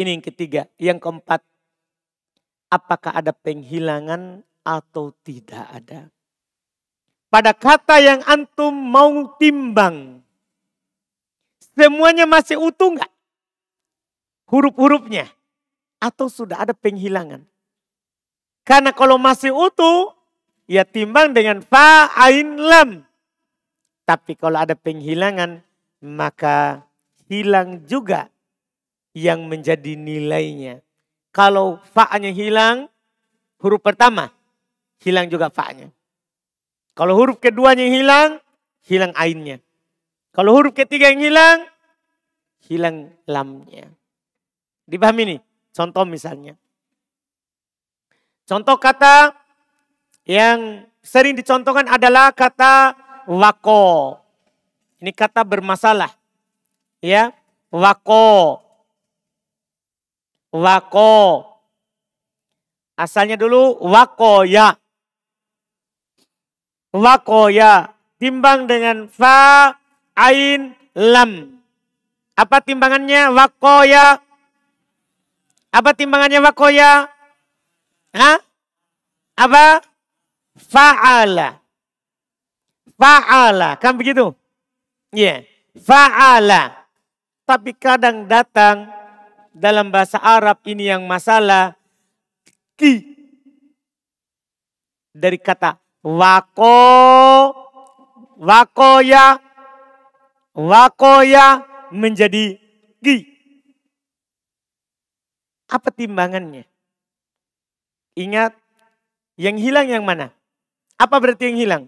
Ini 0.00 0.16
yang 0.16 0.24
ketiga. 0.24 0.64
Yang 0.80 1.04
keempat, 1.04 1.44
apakah 2.72 3.12
ada 3.12 3.36
penghilangan 3.36 4.40
atau 4.64 5.12
tidak 5.22 5.68
ada. 5.68 6.08
Pada 7.28 7.52
kata 7.52 8.00
yang 8.00 8.20
antum 8.24 8.72
mau 8.72 9.36
timbang, 9.36 10.24
semuanya 11.76 12.24
masih 12.24 12.56
utuh 12.56 12.96
nggak? 12.96 13.12
Huruf-hurufnya. 14.48 15.28
Atau 16.00 16.32
sudah 16.32 16.62
ada 16.62 16.72
penghilangan. 16.72 17.53
Karena 18.64 18.96
kalau 18.96 19.20
masih 19.20 19.52
utuh, 19.52 20.16
ya 20.64 20.88
timbang 20.88 21.36
dengan 21.36 21.60
fa, 21.60 22.08
ain, 22.16 22.56
lam. 22.56 23.04
Tapi 24.08 24.36
kalau 24.36 24.60
ada 24.60 24.72
penghilangan, 24.72 25.60
maka 26.00 26.84
hilang 27.28 27.84
juga 27.84 28.32
yang 29.12 29.44
menjadi 29.48 29.96
nilainya. 29.96 30.80
Kalau 31.32 31.80
fa-nya 31.92 32.32
hilang, 32.32 32.88
huruf 33.60 33.80
pertama 33.80 34.32
hilang 35.04 35.28
juga 35.28 35.52
fa-nya. 35.52 35.92
Kalau 36.96 37.12
huruf 37.20 37.36
keduanya 37.36 37.84
hilang, 37.84 38.40
hilang 38.88 39.12
ainnya. 39.12 39.60
Kalau 40.32 40.56
huruf 40.56 40.72
ketiga 40.72 41.12
yang 41.12 41.20
hilang, 41.20 41.58
hilang 42.64 43.12
lamnya. 43.28 43.92
Dipahami 44.88 45.36
nih? 45.36 45.40
Contoh 45.74 46.08
misalnya. 46.08 46.56
Contoh 48.44 48.76
kata 48.76 49.32
yang 50.28 50.84
sering 51.00 51.36
dicontohkan 51.36 51.88
adalah 51.88 52.32
kata 52.32 52.96
wako. 53.28 54.20
Ini 55.00 55.12
kata 55.12 55.44
bermasalah 55.44 56.12
ya. 57.00 57.32
Wako. 57.72 58.60
Wako. 60.54 61.16
Asalnya 62.94 63.34
dulu 63.34 63.74
wako 63.82 64.46
ya 64.46 64.78
wako 66.94 67.50
ya 67.50 67.90
timbang 68.22 68.70
dengan 68.70 69.10
fa 69.10 69.74
ain 70.14 70.78
lam. 70.94 71.58
Apa 72.38 72.62
timbangannya? 72.62 73.34
Wako 73.34 73.82
ya 73.82 74.22
apa 75.74 75.90
timbangannya 75.90 76.38
wako 76.38 76.70
ya 76.70 77.10
Hah? 78.14 78.38
apa 79.34 79.82
fa'ala 80.54 81.58
fa'ala 82.94 83.74
kan 83.82 83.98
begitu 83.98 84.30
iya 85.10 85.42
yeah. 85.42 85.82
fa'ala 85.82 86.86
tapi 87.42 87.74
kadang 87.74 88.30
datang 88.30 88.86
dalam 89.50 89.90
bahasa 89.90 90.22
Arab 90.22 90.62
ini 90.70 90.86
yang 90.86 91.02
masalah 91.02 91.74
ki 92.78 93.02
dari 95.10 95.34
kata 95.42 95.82
wako 96.06 96.78
wakoya 98.38 99.42
wakoya 100.54 101.66
menjadi 101.90 102.58
ki. 103.02 103.16
Apa 105.70 105.90
timbangannya? 105.90 106.66
Ingat, 108.14 108.54
yang 109.34 109.58
hilang 109.58 109.90
yang 109.90 110.06
mana? 110.06 110.30
Apa 110.94 111.18
berarti 111.18 111.50
yang 111.50 111.58
hilang? 111.58 111.84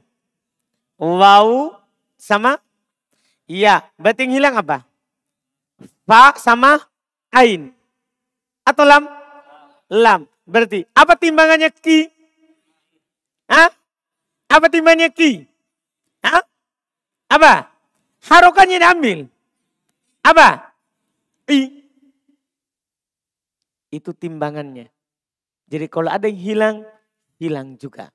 Wow 0.98 1.78
sama? 2.18 2.58
Iya, 3.46 3.86
berarti 3.94 4.26
yang 4.26 4.34
hilang 4.42 4.54
apa? 4.58 4.82
Fa 6.02 6.34
sama 6.38 6.82
ain. 7.30 7.70
Atau 8.66 8.82
lam? 8.82 9.06
Lam. 9.86 10.26
Berarti 10.42 10.82
apa 10.90 11.14
timbangannya 11.14 11.70
ki? 11.70 12.10
Hah? 13.46 13.70
Apa 14.50 14.66
timbangannya 14.66 15.10
ki? 15.14 15.46
Hah? 16.26 16.42
Apa? 17.30 17.70
Harokannya 18.26 18.82
diambil. 18.82 19.30
Apa? 20.26 20.74
I. 21.46 21.86
Itu 23.94 24.10
timbangannya. 24.10 24.90
Jadi 25.66 25.86
kalau 25.90 26.10
ada 26.10 26.30
yang 26.30 26.38
hilang, 26.38 26.76
hilang 27.42 27.74
juga. 27.74 28.10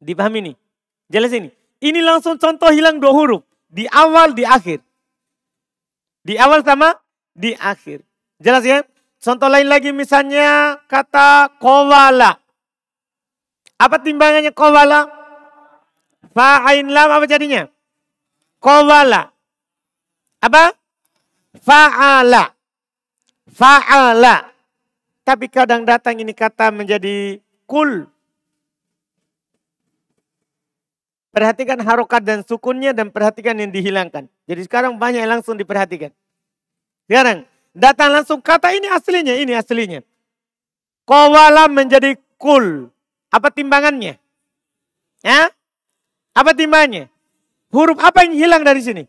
Dipahami 0.00 0.52
nih? 0.52 0.56
Jelas 1.08 1.32
ini. 1.32 1.48
Ini 1.80 2.00
langsung 2.04 2.36
contoh 2.36 2.68
hilang 2.68 3.00
dua 3.00 3.12
huruf. 3.12 3.42
Di 3.66 3.88
awal, 3.88 4.36
di 4.36 4.44
akhir. 4.44 4.84
Di 6.26 6.36
awal 6.36 6.60
sama 6.66 6.92
di 7.32 7.56
akhir. 7.56 8.04
Jelas 8.36 8.64
ya? 8.64 8.84
Contoh 9.16 9.48
lain 9.48 9.68
lagi 9.68 9.90
misalnya 9.96 10.76
kata 10.86 11.56
kowala. 11.56 12.36
Apa 13.76 13.96
timbangannya 14.00 14.52
kowala? 14.52 15.08
Fa'ain 16.36 16.84
lam 16.92 17.08
apa 17.08 17.24
jadinya? 17.24 17.64
Kowala. 18.60 19.32
Apa? 20.44 20.72
Fa'ala. 21.64 22.52
Fa'ala. 23.48 24.55
Tapi 25.26 25.50
kadang 25.50 25.82
datang 25.82 26.14
ini 26.14 26.30
kata 26.30 26.70
menjadi 26.70 27.42
kul. 27.66 28.06
Perhatikan 31.34 31.82
harokat 31.82 32.22
dan 32.22 32.46
sukunnya 32.46 32.94
dan 32.94 33.10
perhatikan 33.10 33.58
yang 33.58 33.74
dihilangkan. 33.74 34.30
Jadi 34.46 34.60
sekarang 34.70 34.94
banyak 34.94 35.26
yang 35.26 35.42
langsung 35.42 35.58
diperhatikan. 35.58 36.14
Sekarang 37.10 37.42
datang 37.74 38.14
langsung 38.14 38.38
kata 38.38 38.70
ini 38.70 38.86
aslinya, 38.86 39.34
ini 39.34 39.52
aslinya. 39.52 40.00
Kowala 41.02 41.66
menjadi 41.66 42.14
kul. 42.38 42.88
Apa 43.28 43.50
timbangannya? 43.50 44.22
Ya? 45.26 45.50
Apa 46.32 46.54
timbangannya? 46.54 47.10
Huruf 47.74 47.98
apa 47.98 48.24
yang 48.24 48.32
hilang 48.38 48.62
dari 48.62 48.80
sini? 48.80 49.04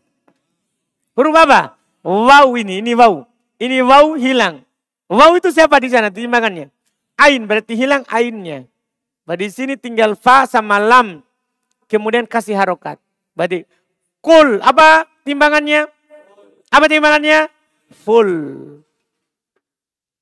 Huruf 1.14 1.32
apa? 1.32 1.78
Wow 2.02 2.58
ini, 2.58 2.82
ini 2.82 2.92
wow. 2.98 3.22
Ini 3.56 3.80
wow 3.86 4.18
hilang. 4.18 4.67
Wow 5.08 5.40
itu 5.40 5.48
siapa 5.48 5.80
di 5.80 5.88
sana 5.88 6.12
timbangannya? 6.12 6.68
Ain 7.16 7.48
berarti 7.48 7.72
hilang 7.74 8.04
ainnya. 8.12 8.68
Berarti 9.24 9.44
di 9.48 9.52
sini 9.52 9.74
tinggal 9.74 10.14
fa 10.14 10.44
sama 10.44 10.76
lam. 10.76 11.24
Kemudian 11.88 12.28
kasih 12.28 12.54
harokat. 12.54 13.00
Berarti 13.32 13.64
kul 14.20 14.60
apa 14.60 15.08
timbangannya? 15.24 15.88
Apa 16.68 16.86
timbangannya? 16.86 17.48
Full. 18.04 18.30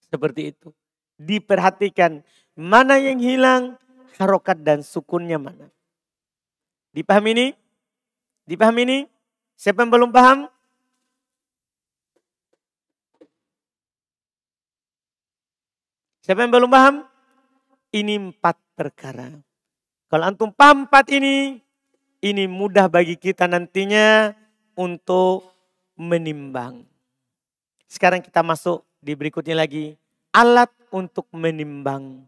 Seperti 0.06 0.54
itu. 0.54 0.70
Diperhatikan 1.18 2.22
mana 2.54 2.96
yang 3.02 3.18
hilang, 3.18 3.74
harokat 4.16 4.62
dan 4.62 4.86
sukunnya 4.86 5.36
mana. 5.36 5.68
Dipahami 6.96 7.30
ini? 7.36 7.46
Dipahami 8.48 8.82
ini? 8.86 8.98
Siapa 9.58 9.84
yang 9.84 9.90
belum 9.92 10.10
paham? 10.14 10.48
Siapa 16.26 16.42
yang 16.42 16.50
belum 16.50 16.74
paham? 16.74 17.06
Ini 17.94 18.18
empat 18.18 18.58
perkara. 18.74 19.30
Kalau 20.10 20.26
antum 20.26 20.50
paham 20.50 20.82
empat 20.82 21.06
ini, 21.14 21.62
ini 22.18 22.50
mudah 22.50 22.90
bagi 22.90 23.14
kita 23.14 23.46
nantinya 23.46 24.34
untuk 24.74 25.46
menimbang. 25.94 26.82
Sekarang 27.86 28.18
kita 28.18 28.42
masuk 28.42 28.82
di 28.98 29.14
berikutnya 29.14 29.54
lagi. 29.54 29.94
Alat 30.34 30.66
untuk 30.90 31.30
menimbang. 31.30 32.26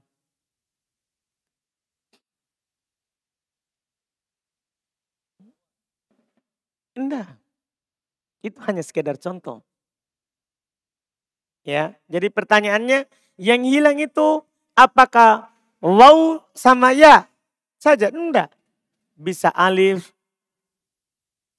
Enggak. 6.95 7.35
Itu 8.47 8.63
hanya 8.63 8.87
sekedar 8.87 9.19
contoh. 9.19 9.67
Ya, 11.67 11.99
jadi 12.07 12.31
pertanyaannya 12.31 13.27
yang 13.39 13.63
hilang 13.63 14.03
itu 14.03 14.43
apakah 14.75 15.49
wow 15.79 16.43
sama 16.53 16.91
ya 16.93 17.31
saja? 17.79 18.11
Enggak. 18.11 18.51
Bisa 19.15 19.49
alif. 19.55 20.11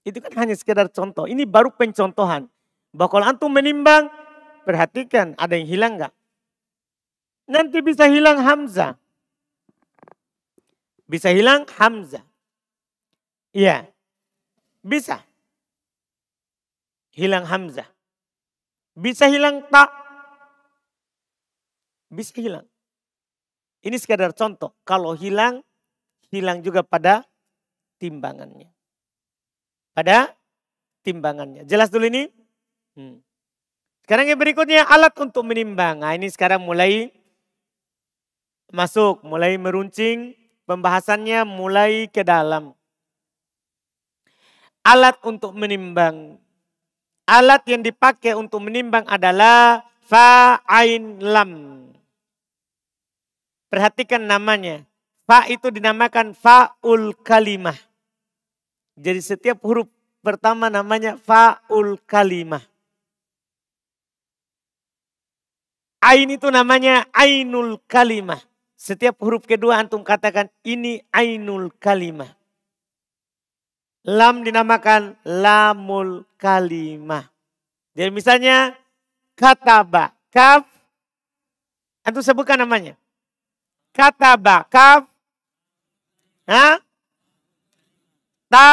Itu 0.04 0.20
kan 0.20 0.32
hanya 0.46 0.56
sekedar 0.56 0.92
contoh. 0.92 1.26
Ini 1.26 1.48
baru 1.48 1.72
pencontohan. 1.72 2.52
Bahwa 2.92 3.10
kalau 3.10 3.26
antum 3.28 3.52
menimbang, 3.52 4.12
perhatikan 4.68 5.34
ada 5.39 5.56
yang 5.56 5.68
hilang 5.68 5.94
enggak? 5.98 6.13
Nanti 7.50 7.82
bisa 7.82 8.06
hilang 8.06 8.44
Hamzah. 8.44 8.94
Bisa 11.10 11.34
hilang 11.34 11.65
Hamzah. 11.65 12.22
Iya. 13.56 13.89
Bisa. 14.86 15.26
Hilang 17.15 17.50
Hamzah. 17.50 17.89
Bisa 18.94 19.26
hilang 19.26 19.65
tak 19.74 19.89
bisa 22.10 22.36
hilang. 22.41 22.65
Ini 23.80 23.95
sekadar 23.95 24.36
contoh. 24.36 24.76
Kalau 24.84 25.15
hilang, 25.15 25.63
hilang 26.34 26.60
juga 26.60 26.84
pada 26.84 27.24
timbangannya. 28.02 28.67
Pada 29.95 30.36
timbangannya. 31.06 31.63
Jelas 31.63 31.88
dulu 31.88 32.12
ini? 32.12 32.28
Hmm. 33.00 33.24
Sekarang 34.04 34.26
yang 34.26 34.41
berikutnya 34.41 34.84
alat 34.89 35.13
untuk 35.22 35.45
menimbang. 35.45 36.02
Nah 36.02 36.17
ini 36.17 36.28
sekarang 36.28 36.65
mulai 36.65 37.13
masuk, 38.74 39.22
mulai 39.24 39.56
meruncing. 39.56 40.36
Pembahasannya 40.65 41.50
mulai 41.50 42.06
ke 42.13 42.22
dalam. 42.22 42.78
Alat 44.86 45.17
untuk 45.26 45.54
menimbang. 45.58 46.38
Alat 47.26 47.62
yang 47.69 47.82
dipakai 47.82 48.38
untuk 48.38 48.65
menimbang 48.65 49.06
adalah 49.06 49.86
fa'ain 50.06 51.22
lam. 51.22 51.78
Perhatikan 53.69 54.25
namanya. 54.25 54.84
Fa 55.29 55.45
itu 55.45 55.69
dinamakan 55.69 56.34
fa'ul 56.34 57.13
kalimah. 57.21 57.77
Jadi 58.97 59.21
setiap 59.21 59.62
huruf 59.62 59.86
pertama 60.25 60.73
namanya 60.73 61.21
fa'ul 61.21 62.01
kalimah. 62.10 62.65
Ain 66.01 66.34
itu 66.34 66.49
namanya 66.49 67.05
ainul 67.13 67.77
kalimah. 67.86 68.41
Setiap 68.73 69.21
huruf 69.21 69.45
kedua 69.45 69.77
antum 69.77 70.01
katakan 70.01 70.49
ini 70.65 71.03
ainul 71.13 71.69
kalimah. 71.77 72.34
Lam 74.08 74.41
dinamakan 74.41 75.19
lamul 75.27 76.25
kalimah. 76.41 77.29
Jadi 77.93 78.10
misalnya 78.15 78.73
kataba, 79.36 80.15
kaf, 80.34 80.65
antum 82.01 82.23
sebutkan 82.23 82.58
namanya. 82.58 82.97
Kataba. 83.93 84.65
Kaf. 84.69 85.06
Ha? 86.49 86.82
Ta. 88.49 88.69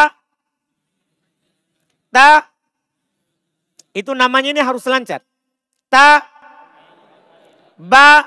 Ta. 2.12 2.30
Itu 3.92 4.12
namanya 4.12 4.52
ini 4.52 4.60
harus 4.60 4.84
lancar. 4.88 5.20
Ta. 5.88 6.24
Ba. 7.76 8.24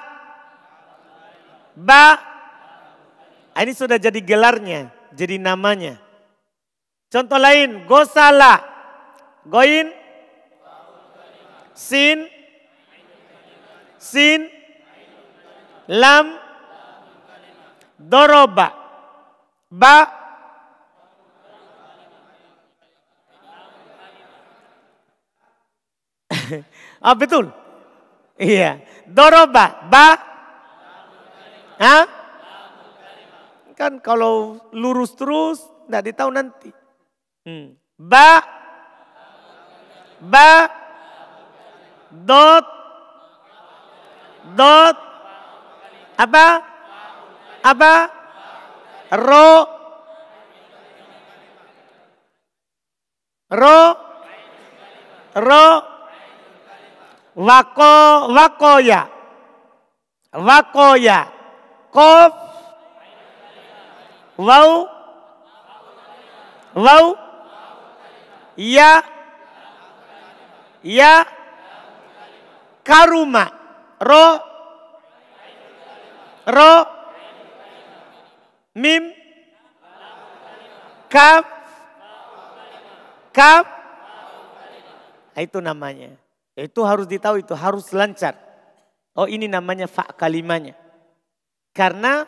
Ba. 1.73 2.05
Ah, 3.57 3.61
ini 3.65 3.73
sudah 3.73 3.97
jadi 3.97 4.21
gelarnya. 4.21 4.93
Jadi 5.13 5.41
namanya. 5.41 5.97
Contoh 7.09 7.41
lain. 7.41 7.89
Gosala. 7.89 8.61
Goin. 9.49 9.89
Sin. 11.73 12.29
Sin. 13.97 14.45
Lam 15.89 16.48
doroba. 17.99 18.71
Ba. 19.69 19.97
ah 27.05 27.15
betul. 27.19 27.51
Iya. 28.39 28.79
Doroba. 29.03 29.91
Ba. 29.91 30.07
Hah? 31.79 32.05
Kan 33.75 33.99
kalau 34.03 34.59
lurus 34.75 35.15
terus, 35.15 35.63
tidak 35.87 36.11
ditahu 36.11 36.31
nanti. 36.31 36.71
Hmm. 37.43 37.75
Ba. 37.99 38.43
Ba. 40.23 40.51
Dot. 42.09 42.65
Dot. 44.55 44.97
Apa? 46.19 46.68
Apa? 47.63 47.93
Ro. 49.15 49.51
Ro. 53.49 53.79
Ro. 55.35 55.65
Wako. 57.39 57.93
Wakoya. 58.35 59.01
Wakoya. 60.33 61.19
Kof. 61.89 62.33
Wau. 64.37 64.71
Wau. 66.77 67.05
Ya. 68.55 69.01
Ya. 70.85 71.25
Karuma. 72.85 73.45
Ro. 73.99 74.25
Ro. 76.45 76.98
Mim. 78.77 79.13
Kaf. 81.09 81.45
Kaf. 83.33 83.65
Nah, 85.33 85.41
itu 85.41 85.57
namanya. 85.63 86.19
Itu 86.59 86.83
harus 86.83 87.07
ditahu, 87.07 87.39
itu 87.39 87.55
harus 87.55 87.87
lancar. 87.95 88.35
Oh 89.15 89.25
ini 89.25 89.47
namanya 89.47 89.87
fa 89.87 90.03
kalimanya. 90.11 90.75
Karena 91.71 92.27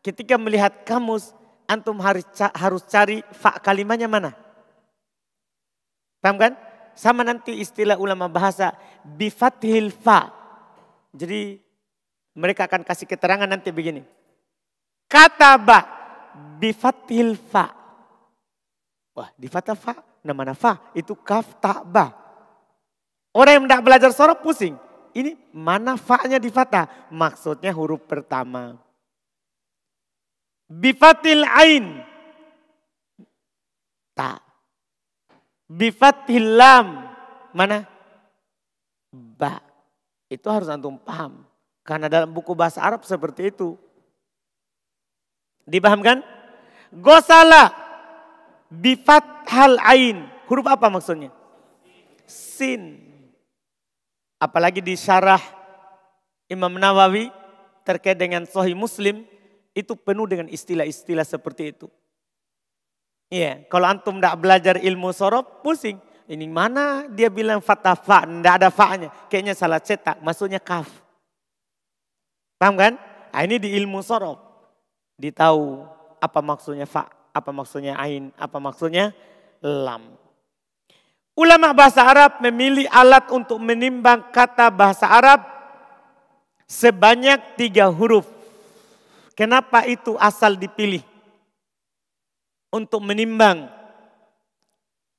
ketika 0.00 0.40
melihat 0.40 0.84
kamus, 0.88 1.36
antum 1.68 2.00
harus 2.00 2.24
harus 2.56 2.82
cari 2.88 3.20
fa 3.36 3.60
kalimanya 3.60 4.08
mana. 4.08 4.32
Paham 6.24 6.40
kan? 6.40 6.52
Sama 6.98 7.22
nanti 7.22 7.60
istilah 7.62 7.94
ulama 8.00 8.26
bahasa 8.26 8.74
bifathil 9.06 9.94
fa. 9.94 10.34
Jadi 11.14 11.62
mereka 12.34 12.66
akan 12.66 12.82
kasih 12.82 13.06
keterangan 13.06 13.46
nanti 13.46 13.70
begini. 13.70 14.02
Kataba 15.08 15.88
bifatil 16.60 17.34
fa. 17.34 17.72
Wah, 19.16 19.32
di 19.34 19.48
fa, 19.50 19.64
nama 20.22 20.52
fa 20.52 20.92
itu 20.94 21.16
kaf 21.16 21.58
tak 21.58 21.82
ba. 21.88 22.12
Orang 23.32 23.52
yang 23.58 23.64
tidak 23.66 23.82
belajar 23.82 24.10
sorok 24.12 24.44
pusing. 24.44 24.76
Ini 25.16 25.34
mana 25.56 25.96
fa-nya 25.96 26.38
di? 26.38 26.52
Maksudnya 27.10 27.72
huruf 27.74 28.04
pertama. 28.04 28.76
Bifatil 30.68 31.42
ain. 31.48 32.04
Ta. 34.12 34.36
Bifatil 35.64 36.60
lam. 36.60 37.08
Mana? 37.56 37.88
Ba. 39.10 39.64
Itu 40.28 40.52
harus 40.52 40.68
antum 40.68 41.00
paham. 41.00 41.48
Karena 41.80 42.06
dalam 42.12 42.28
buku 42.28 42.52
bahasa 42.52 42.84
Arab 42.84 43.02
seperti 43.08 43.48
itu. 43.48 43.80
Dipahamkan? 45.68 46.24
Gosala 46.90 47.70
bifat 48.72 49.44
hal 49.52 49.76
ain. 49.84 50.24
Huruf 50.48 50.64
apa 50.64 50.88
maksudnya? 50.88 51.28
Sin. 52.24 53.04
Apalagi 54.40 54.80
di 54.80 54.96
syarah 54.96 55.40
Imam 56.48 56.72
Nawawi 56.72 57.28
terkait 57.84 58.16
dengan 58.16 58.48
Sahih 58.48 58.72
Muslim 58.72 59.28
itu 59.76 59.92
penuh 59.92 60.24
dengan 60.24 60.48
istilah-istilah 60.48 61.26
seperti 61.28 61.76
itu. 61.76 61.86
Iya, 63.28 63.68
kalau 63.68 63.84
antum 63.84 64.16
tidak 64.16 64.40
belajar 64.40 64.74
ilmu 64.80 65.12
sorob, 65.12 65.60
pusing. 65.60 66.00
Ini 66.28 66.44
mana 66.48 67.08
dia 67.08 67.28
bilang 67.28 67.60
fatah 67.60 67.96
fa, 67.96 68.24
tidak 68.24 68.54
ada 68.60 68.68
fa-nya. 68.72 69.08
Kayaknya 69.28 69.54
salah 69.56 69.80
cetak, 69.80 70.20
maksudnya 70.24 70.60
kaf. 70.60 70.88
Paham 72.56 72.76
kan? 72.76 72.92
Nah, 73.32 73.40
ini 73.44 73.60
di 73.60 73.76
ilmu 73.76 74.00
sorob. 74.00 74.47
Ditahu 75.18 75.82
apa 76.22 76.40
maksudnya 76.40 76.86
fa, 76.86 77.10
apa 77.34 77.50
maksudnya 77.50 77.98
ain, 77.98 78.30
apa 78.38 78.62
maksudnya 78.62 79.10
lam. 79.58 80.14
Ulama 81.38 81.70
bahasa 81.70 82.02
Arab 82.02 82.42
memilih 82.42 82.90
alat 82.90 83.30
untuk 83.30 83.62
menimbang 83.62 84.26
kata 84.34 84.74
bahasa 84.74 85.06
Arab 85.06 85.42
sebanyak 86.66 87.54
tiga 87.54 87.86
huruf. 87.86 88.26
Kenapa 89.38 89.86
itu 89.86 90.18
asal 90.18 90.58
dipilih? 90.58 91.02
Untuk 92.74 92.98
menimbang. 92.98 93.70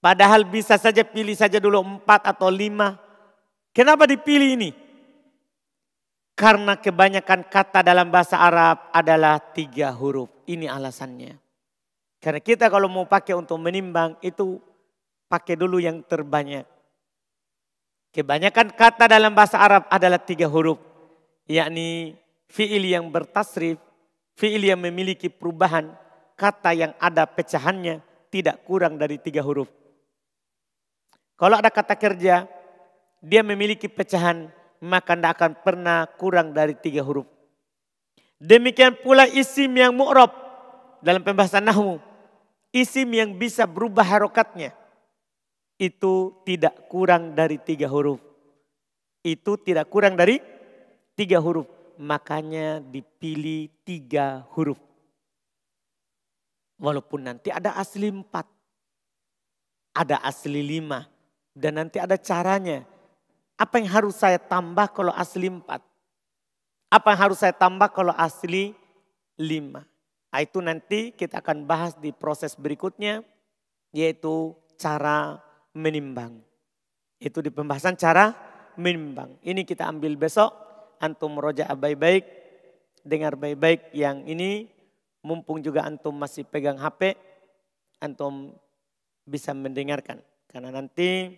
Padahal 0.03 0.43
bisa 0.43 0.75
saja 0.75 1.07
pilih 1.07 1.35
saja 1.39 1.55
dulu 1.59 1.79
empat 1.79 2.27
atau 2.27 2.51
lima. 2.51 2.99
Kenapa 3.71 4.03
dipilih 4.03 4.59
ini? 4.59 4.69
Karena 6.39 6.79
kebanyakan 6.79 7.51
kata 7.51 7.83
dalam 7.83 8.07
bahasa 8.07 8.39
Arab 8.39 8.87
adalah 8.95 9.43
tiga 9.51 9.91
huruf. 9.91 10.31
Ini 10.47 10.71
alasannya. 10.71 11.35
Karena 12.23 12.39
kita 12.39 12.71
kalau 12.71 12.87
mau 12.87 13.03
pakai 13.03 13.35
untuk 13.35 13.59
menimbang 13.59 14.15
itu 14.23 14.55
pakai 15.27 15.59
dulu 15.59 15.83
yang 15.83 15.99
terbanyak. 16.07 16.63
Kebanyakan 18.15 18.71
kata 18.71 19.11
dalam 19.11 19.35
bahasa 19.35 19.59
Arab 19.59 19.83
adalah 19.91 20.23
tiga 20.23 20.47
huruf. 20.47 20.79
Yakni 21.43 22.15
fi'il 22.47 22.87
yang 22.87 23.11
bertasrif, 23.11 23.77
Fi'il 24.39 24.71
yang 24.71 24.79
memiliki 24.79 25.27
perubahan, 25.27 25.91
kata 26.39 26.71
yang 26.71 26.95
ada 26.95 27.27
pecahannya 27.27 27.99
tidak 28.31 28.63
kurang 28.63 28.95
dari 28.95 29.19
tiga 29.19 29.43
huruf. 29.43 29.67
Kalau 31.35 31.59
ada 31.59 31.67
kata 31.67 31.99
kerja, 31.99 32.47
dia 33.19 33.41
memiliki 33.43 33.91
pecahan, 33.91 34.47
maka 34.79 35.15
tidak 35.15 35.31
akan 35.39 35.51
pernah 35.59 36.07
kurang 36.15 36.55
dari 36.55 36.75
tiga 36.75 37.03
huruf. 37.03 37.27
Demikian 38.39 38.95
pula 39.03 39.27
isim 39.27 39.71
yang 39.75 39.91
mu'rob 39.91 40.31
dalam 41.03 41.19
pembahasan 41.19 41.67
nahwu. 41.67 41.99
Isim 42.71 43.11
yang 43.11 43.35
bisa 43.35 43.67
berubah 43.67 44.05
harokatnya. 44.05 44.71
Itu 45.75 46.39
tidak 46.47 46.87
kurang 46.87 47.35
dari 47.35 47.59
tiga 47.59 47.91
huruf. 47.91 48.19
Itu 49.19 49.59
tidak 49.59 49.91
kurang 49.91 50.15
dari 50.15 50.39
tiga 51.19 51.43
huruf 51.43 51.67
makanya 51.99 52.79
dipilih 52.79 53.67
tiga 53.83 54.47
huruf. 54.55 54.79
Walaupun 56.79 57.27
nanti 57.27 57.51
ada 57.51 57.75
asli 57.75 58.07
empat, 58.07 58.47
ada 59.91 60.23
asli 60.23 60.63
lima, 60.63 61.03
dan 61.51 61.75
nanti 61.75 61.99
ada 61.99 62.15
caranya. 62.15 62.87
Apa 63.59 63.83
yang 63.83 63.91
harus 63.91 64.15
saya 64.15 64.39
tambah 64.39 64.87
kalau 64.95 65.11
asli 65.11 65.51
empat? 65.51 65.83
Apa 66.87 67.11
yang 67.11 67.19
harus 67.27 67.43
saya 67.43 67.51
tambah 67.51 67.91
kalau 67.91 68.15
asli 68.15 68.71
lima? 69.35 69.83
Nah, 70.31 70.39
itu 70.39 70.63
nanti 70.63 71.11
kita 71.11 71.43
akan 71.43 71.67
bahas 71.67 71.91
di 71.99 72.15
proses 72.15 72.55
berikutnya, 72.55 73.19
yaitu 73.91 74.55
cara 74.79 75.43
menimbang. 75.75 76.39
Itu 77.19 77.43
di 77.43 77.51
pembahasan 77.51 77.99
cara 77.99 78.31
menimbang. 78.79 79.35
Ini 79.43 79.67
kita 79.67 79.91
ambil 79.91 80.15
besok 80.15 80.55
antum 81.03 81.35
roja 81.35 81.67
baik-baik, 81.75 82.23
dengar 83.03 83.35
baik-baik 83.35 83.91
yang 83.91 84.23
ini 84.23 84.71
mumpung 85.19 85.59
juga 85.59 85.83
antum 85.83 86.15
masih 86.15 86.47
pegang 86.47 86.79
HP, 86.79 87.11
antum 87.99 88.55
bisa 89.27 89.51
mendengarkan. 89.51 90.23
Karena 90.47 90.71
nanti 90.71 91.35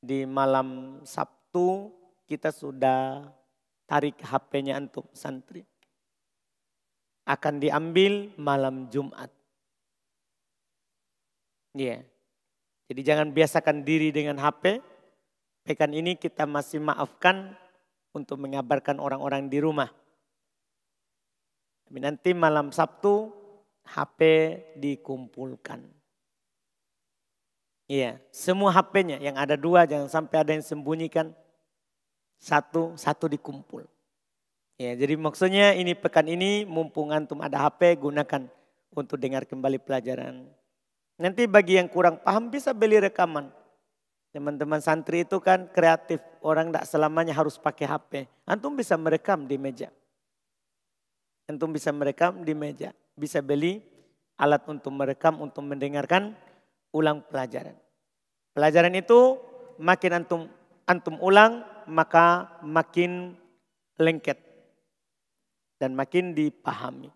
di 0.00 0.24
malam 0.24 0.98
Sabtu 1.04 1.39
kita 2.30 2.54
sudah 2.54 3.26
tarik 3.90 4.16
HP-nya 4.22 4.78
antum 4.78 5.02
santri. 5.10 5.66
Akan 7.26 7.58
diambil 7.58 8.30
malam 8.38 8.86
Jumat. 8.86 9.30
Iya. 11.74 11.98
Yeah. 11.98 12.00
Jadi 12.90 13.00
jangan 13.06 13.28
biasakan 13.30 13.86
diri 13.86 14.10
dengan 14.10 14.38
HP. 14.42 14.82
Pekan 15.62 15.94
ini 15.94 16.18
kita 16.18 16.42
masih 16.42 16.82
maafkan 16.82 17.54
untuk 18.10 18.42
mengabarkan 18.42 18.98
orang-orang 18.98 19.46
di 19.46 19.62
rumah. 19.62 19.86
Tapi 21.86 21.98
nanti 22.02 22.34
malam 22.34 22.74
Sabtu 22.74 23.30
HP 23.86 24.20
dikumpulkan. 24.78 25.99
Iya, 27.90 28.22
semua 28.30 28.70
HP-nya 28.70 29.18
yang 29.18 29.34
ada 29.34 29.58
dua 29.58 29.82
jangan 29.82 30.06
sampai 30.06 30.46
ada 30.46 30.54
yang 30.54 30.62
sembunyikan. 30.62 31.34
Satu, 32.38 32.94
satu 32.94 33.26
dikumpul. 33.26 33.82
Ya, 34.78 34.94
jadi 34.94 35.18
maksudnya 35.18 35.74
ini 35.74 35.98
pekan 35.98 36.30
ini 36.30 36.62
mumpung 36.62 37.10
antum 37.10 37.42
ada 37.42 37.66
HP 37.66 37.98
gunakan 37.98 38.46
untuk 38.94 39.18
dengar 39.18 39.42
kembali 39.42 39.82
pelajaran. 39.82 40.46
Nanti 41.18 41.50
bagi 41.50 41.82
yang 41.82 41.90
kurang 41.90 42.22
paham 42.22 42.46
bisa 42.46 42.70
beli 42.70 43.02
rekaman. 43.02 43.50
Teman-teman 44.30 44.78
santri 44.78 45.26
itu 45.26 45.42
kan 45.42 45.66
kreatif. 45.74 46.22
Orang 46.46 46.70
tidak 46.70 46.86
selamanya 46.86 47.34
harus 47.34 47.58
pakai 47.58 47.90
HP. 47.90 48.12
Antum 48.46 48.78
bisa 48.78 48.94
merekam 48.94 49.50
di 49.50 49.58
meja. 49.58 49.90
Antum 51.50 51.74
bisa 51.74 51.90
merekam 51.90 52.46
di 52.46 52.54
meja. 52.54 52.94
Bisa 53.18 53.42
beli 53.42 53.82
alat 54.38 54.62
untuk 54.70 54.94
merekam, 54.94 55.42
untuk 55.42 55.66
mendengarkan 55.66 56.38
ulang 56.90 57.22
pelajaran. 57.26 57.74
Pelajaran 58.54 58.94
itu 58.98 59.38
makin 59.78 60.22
antum 60.22 60.42
antum 60.84 61.16
ulang, 61.22 61.62
maka 61.86 62.58
makin 62.66 63.38
lengket. 63.96 64.38
Dan 65.80 65.96
makin 65.96 66.36
dipahami. 66.36 67.08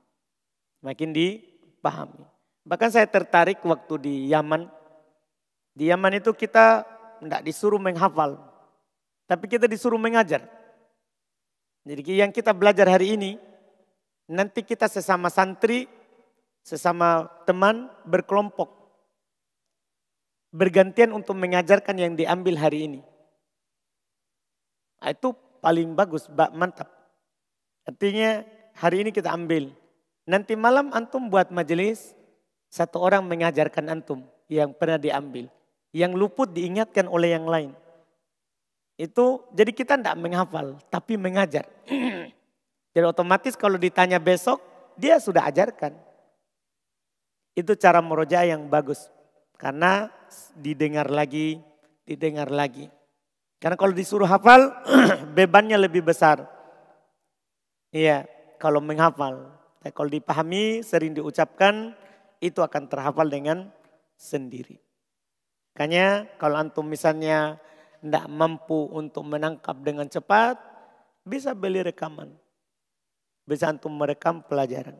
Makin 0.81 1.13
dipahami. 1.13 2.25
Bahkan 2.65 2.91
saya 2.97 3.05
tertarik 3.05 3.61
waktu 3.61 3.95
di 4.01 4.15
Yaman. 4.33 4.65
Di 5.77 5.93
Yaman 5.93 6.17
itu 6.17 6.33
kita 6.33 6.87
tidak 7.21 7.43
disuruh 7.45 7.77
menghafal. 7.77 8.41
Tapi 9.29 9.45
kita 9.49 9.69
disuruh 9.69 10.01
mengajar. 10.01 10.49
Jadi 11.85 12.17
yang 12.17 12.33
kita 12.33 12.57
belajar 12.57 12.89
hari 12.89 13.17
ini, 13.21 13.37
nanti 14.25 14.65
kita 14.65 14.89
sesama 14.89 15.29
santri, 15.29 15.85
sesama 16.65 17.29
teman 17.45 17.93
berkelompok. 18.09 18.84
Bergantian 20.55 21.11
untuk 21.11 21.35
mengajarkan 21.35 21.99
yang 21.99 22.15
diambil 22.15 22.55
hari 22.55 22.87
ini. 22.87 23.01
Nah, 25.03 25.11
itu 25.11 25.35
paling 25.59 25.99
bagus, 25.99 26.31
mantap. 26.55 26.87
Artinya 27.83 28.47
hari 28.79 29.03
ini 29.03 29.11
kita 29.11 29.35
ambil. 29.35 29.75
Nanti 30.25 30.55
malam 30.55 30.95
antum 30.95 31.27
buat 31.27 31.51
majelis, 31.51 32.15
satu 32.71 33.03
orang 33.03 33.27
mengajarkan 33.27 33.93
antum 33.93 34.23
yang 34.47 34.73
pernah 34.73 34.97
diambil. 34.97 35.51
Yang 35.91 36.13
luput 36.15 36.49
diingatkan 36.55 37.11
oleh 37.11 37.35
yang 37.35 37.51
lain. 37.51 37.71
Itu 38.95 39.43
jadi 39.51 39.75
kita 39.75 39.99
tidak 39.99 40.17
menghafal, 40.19 40.79
tapi 40.87 41.19
mengajar. 41.19 41.67
jadi 42.95 43.07
otomatis 43.11 43.59
kalau 43.59 43.75
ditanya 43.75 44.23
besok, 44.23 44.63
dia 44.95 45.19
sudah 45.19 45.51
ajarkan. 45.51 45.95
Itu 47.55 47.75
cara 47.75 47.99
meroja 48.03 48.43
yang 48.47 48.67
bagus. 48.67 49.11
Karena 49.55 50.11
didengar 50.59 51.09
lagi, 51.09 51.63
didengar 52.05 52.51
lagi. 52.51 52.91
Karena 53.63 53.81
kalau 53.81 53.95
disuruh 53.97 54.29
hafal, 54.29 54.75
bebannya 55.37 55.79
lebih 55.81 56.05
besar. 56.05 56.45
Iya, 57.95 58.29
kalau 58.61 58.83
menghafal. 58.83 59.55
Tapi 59.81 59.93
kalau 59.95 60.11
dipahami, 60.11 60.85
sering 60.85 61.17
diucapkan, 61.17 61.97
itu 62.43 62.61
akan 62.61 62.83
terhafal 62.91 63.25
dengan 63.25 63.73
sendiri. 64.21 64.77
Makanya 65.73 66.29
kalau 66.37 66.61
antum 66.61 66.87
misalnya 66.87 67.57
tidak 68.05 68.29
mampu 68.29 68.85
untuk 68.93 69.25
menangkap 69.25 69.81
dengan 69.81 70.07
cepat, 70.13 70.61
bisa 71.25 71.57
beli 71.57 71.81
rekaman. 71.81 72.37
Bisa 73.49 73.73
antum 73.73 73.97
merekam 73.97 74.45
pelajaran. 74.45 74.97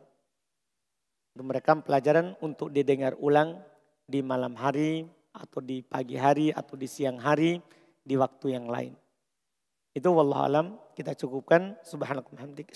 Untuk 1.37 1.45
merekam 1.45 1.85
pelajaran 1.85 2.33
untuk 2.41 2.73
didengar 2.73 3.13
ulang 3.21 3.61
di 4.05 4.21
malam 4.21 4.53
hari 4.53 5.05
atau 5.33 5.59
di 5.59 5.81
pagi 5.81 6.15
hari 6.15 6.53
atau 6.53 6.77
di 6.77 6.87
siang 6.87 7.19
hari 7.19 7.59
di 8.05 8.15
waktu 8.15 8.55
yang 8.55 8.69
lain. 8.69 8.93
Itu 9.91 10.13
wallahu 10.13 10.43
alam 10.45 10.67
kita 10.93 11.17
cukupkan 11.17 11.75
subhanallahi 11.81 12.39
hamdik 12.39 12.71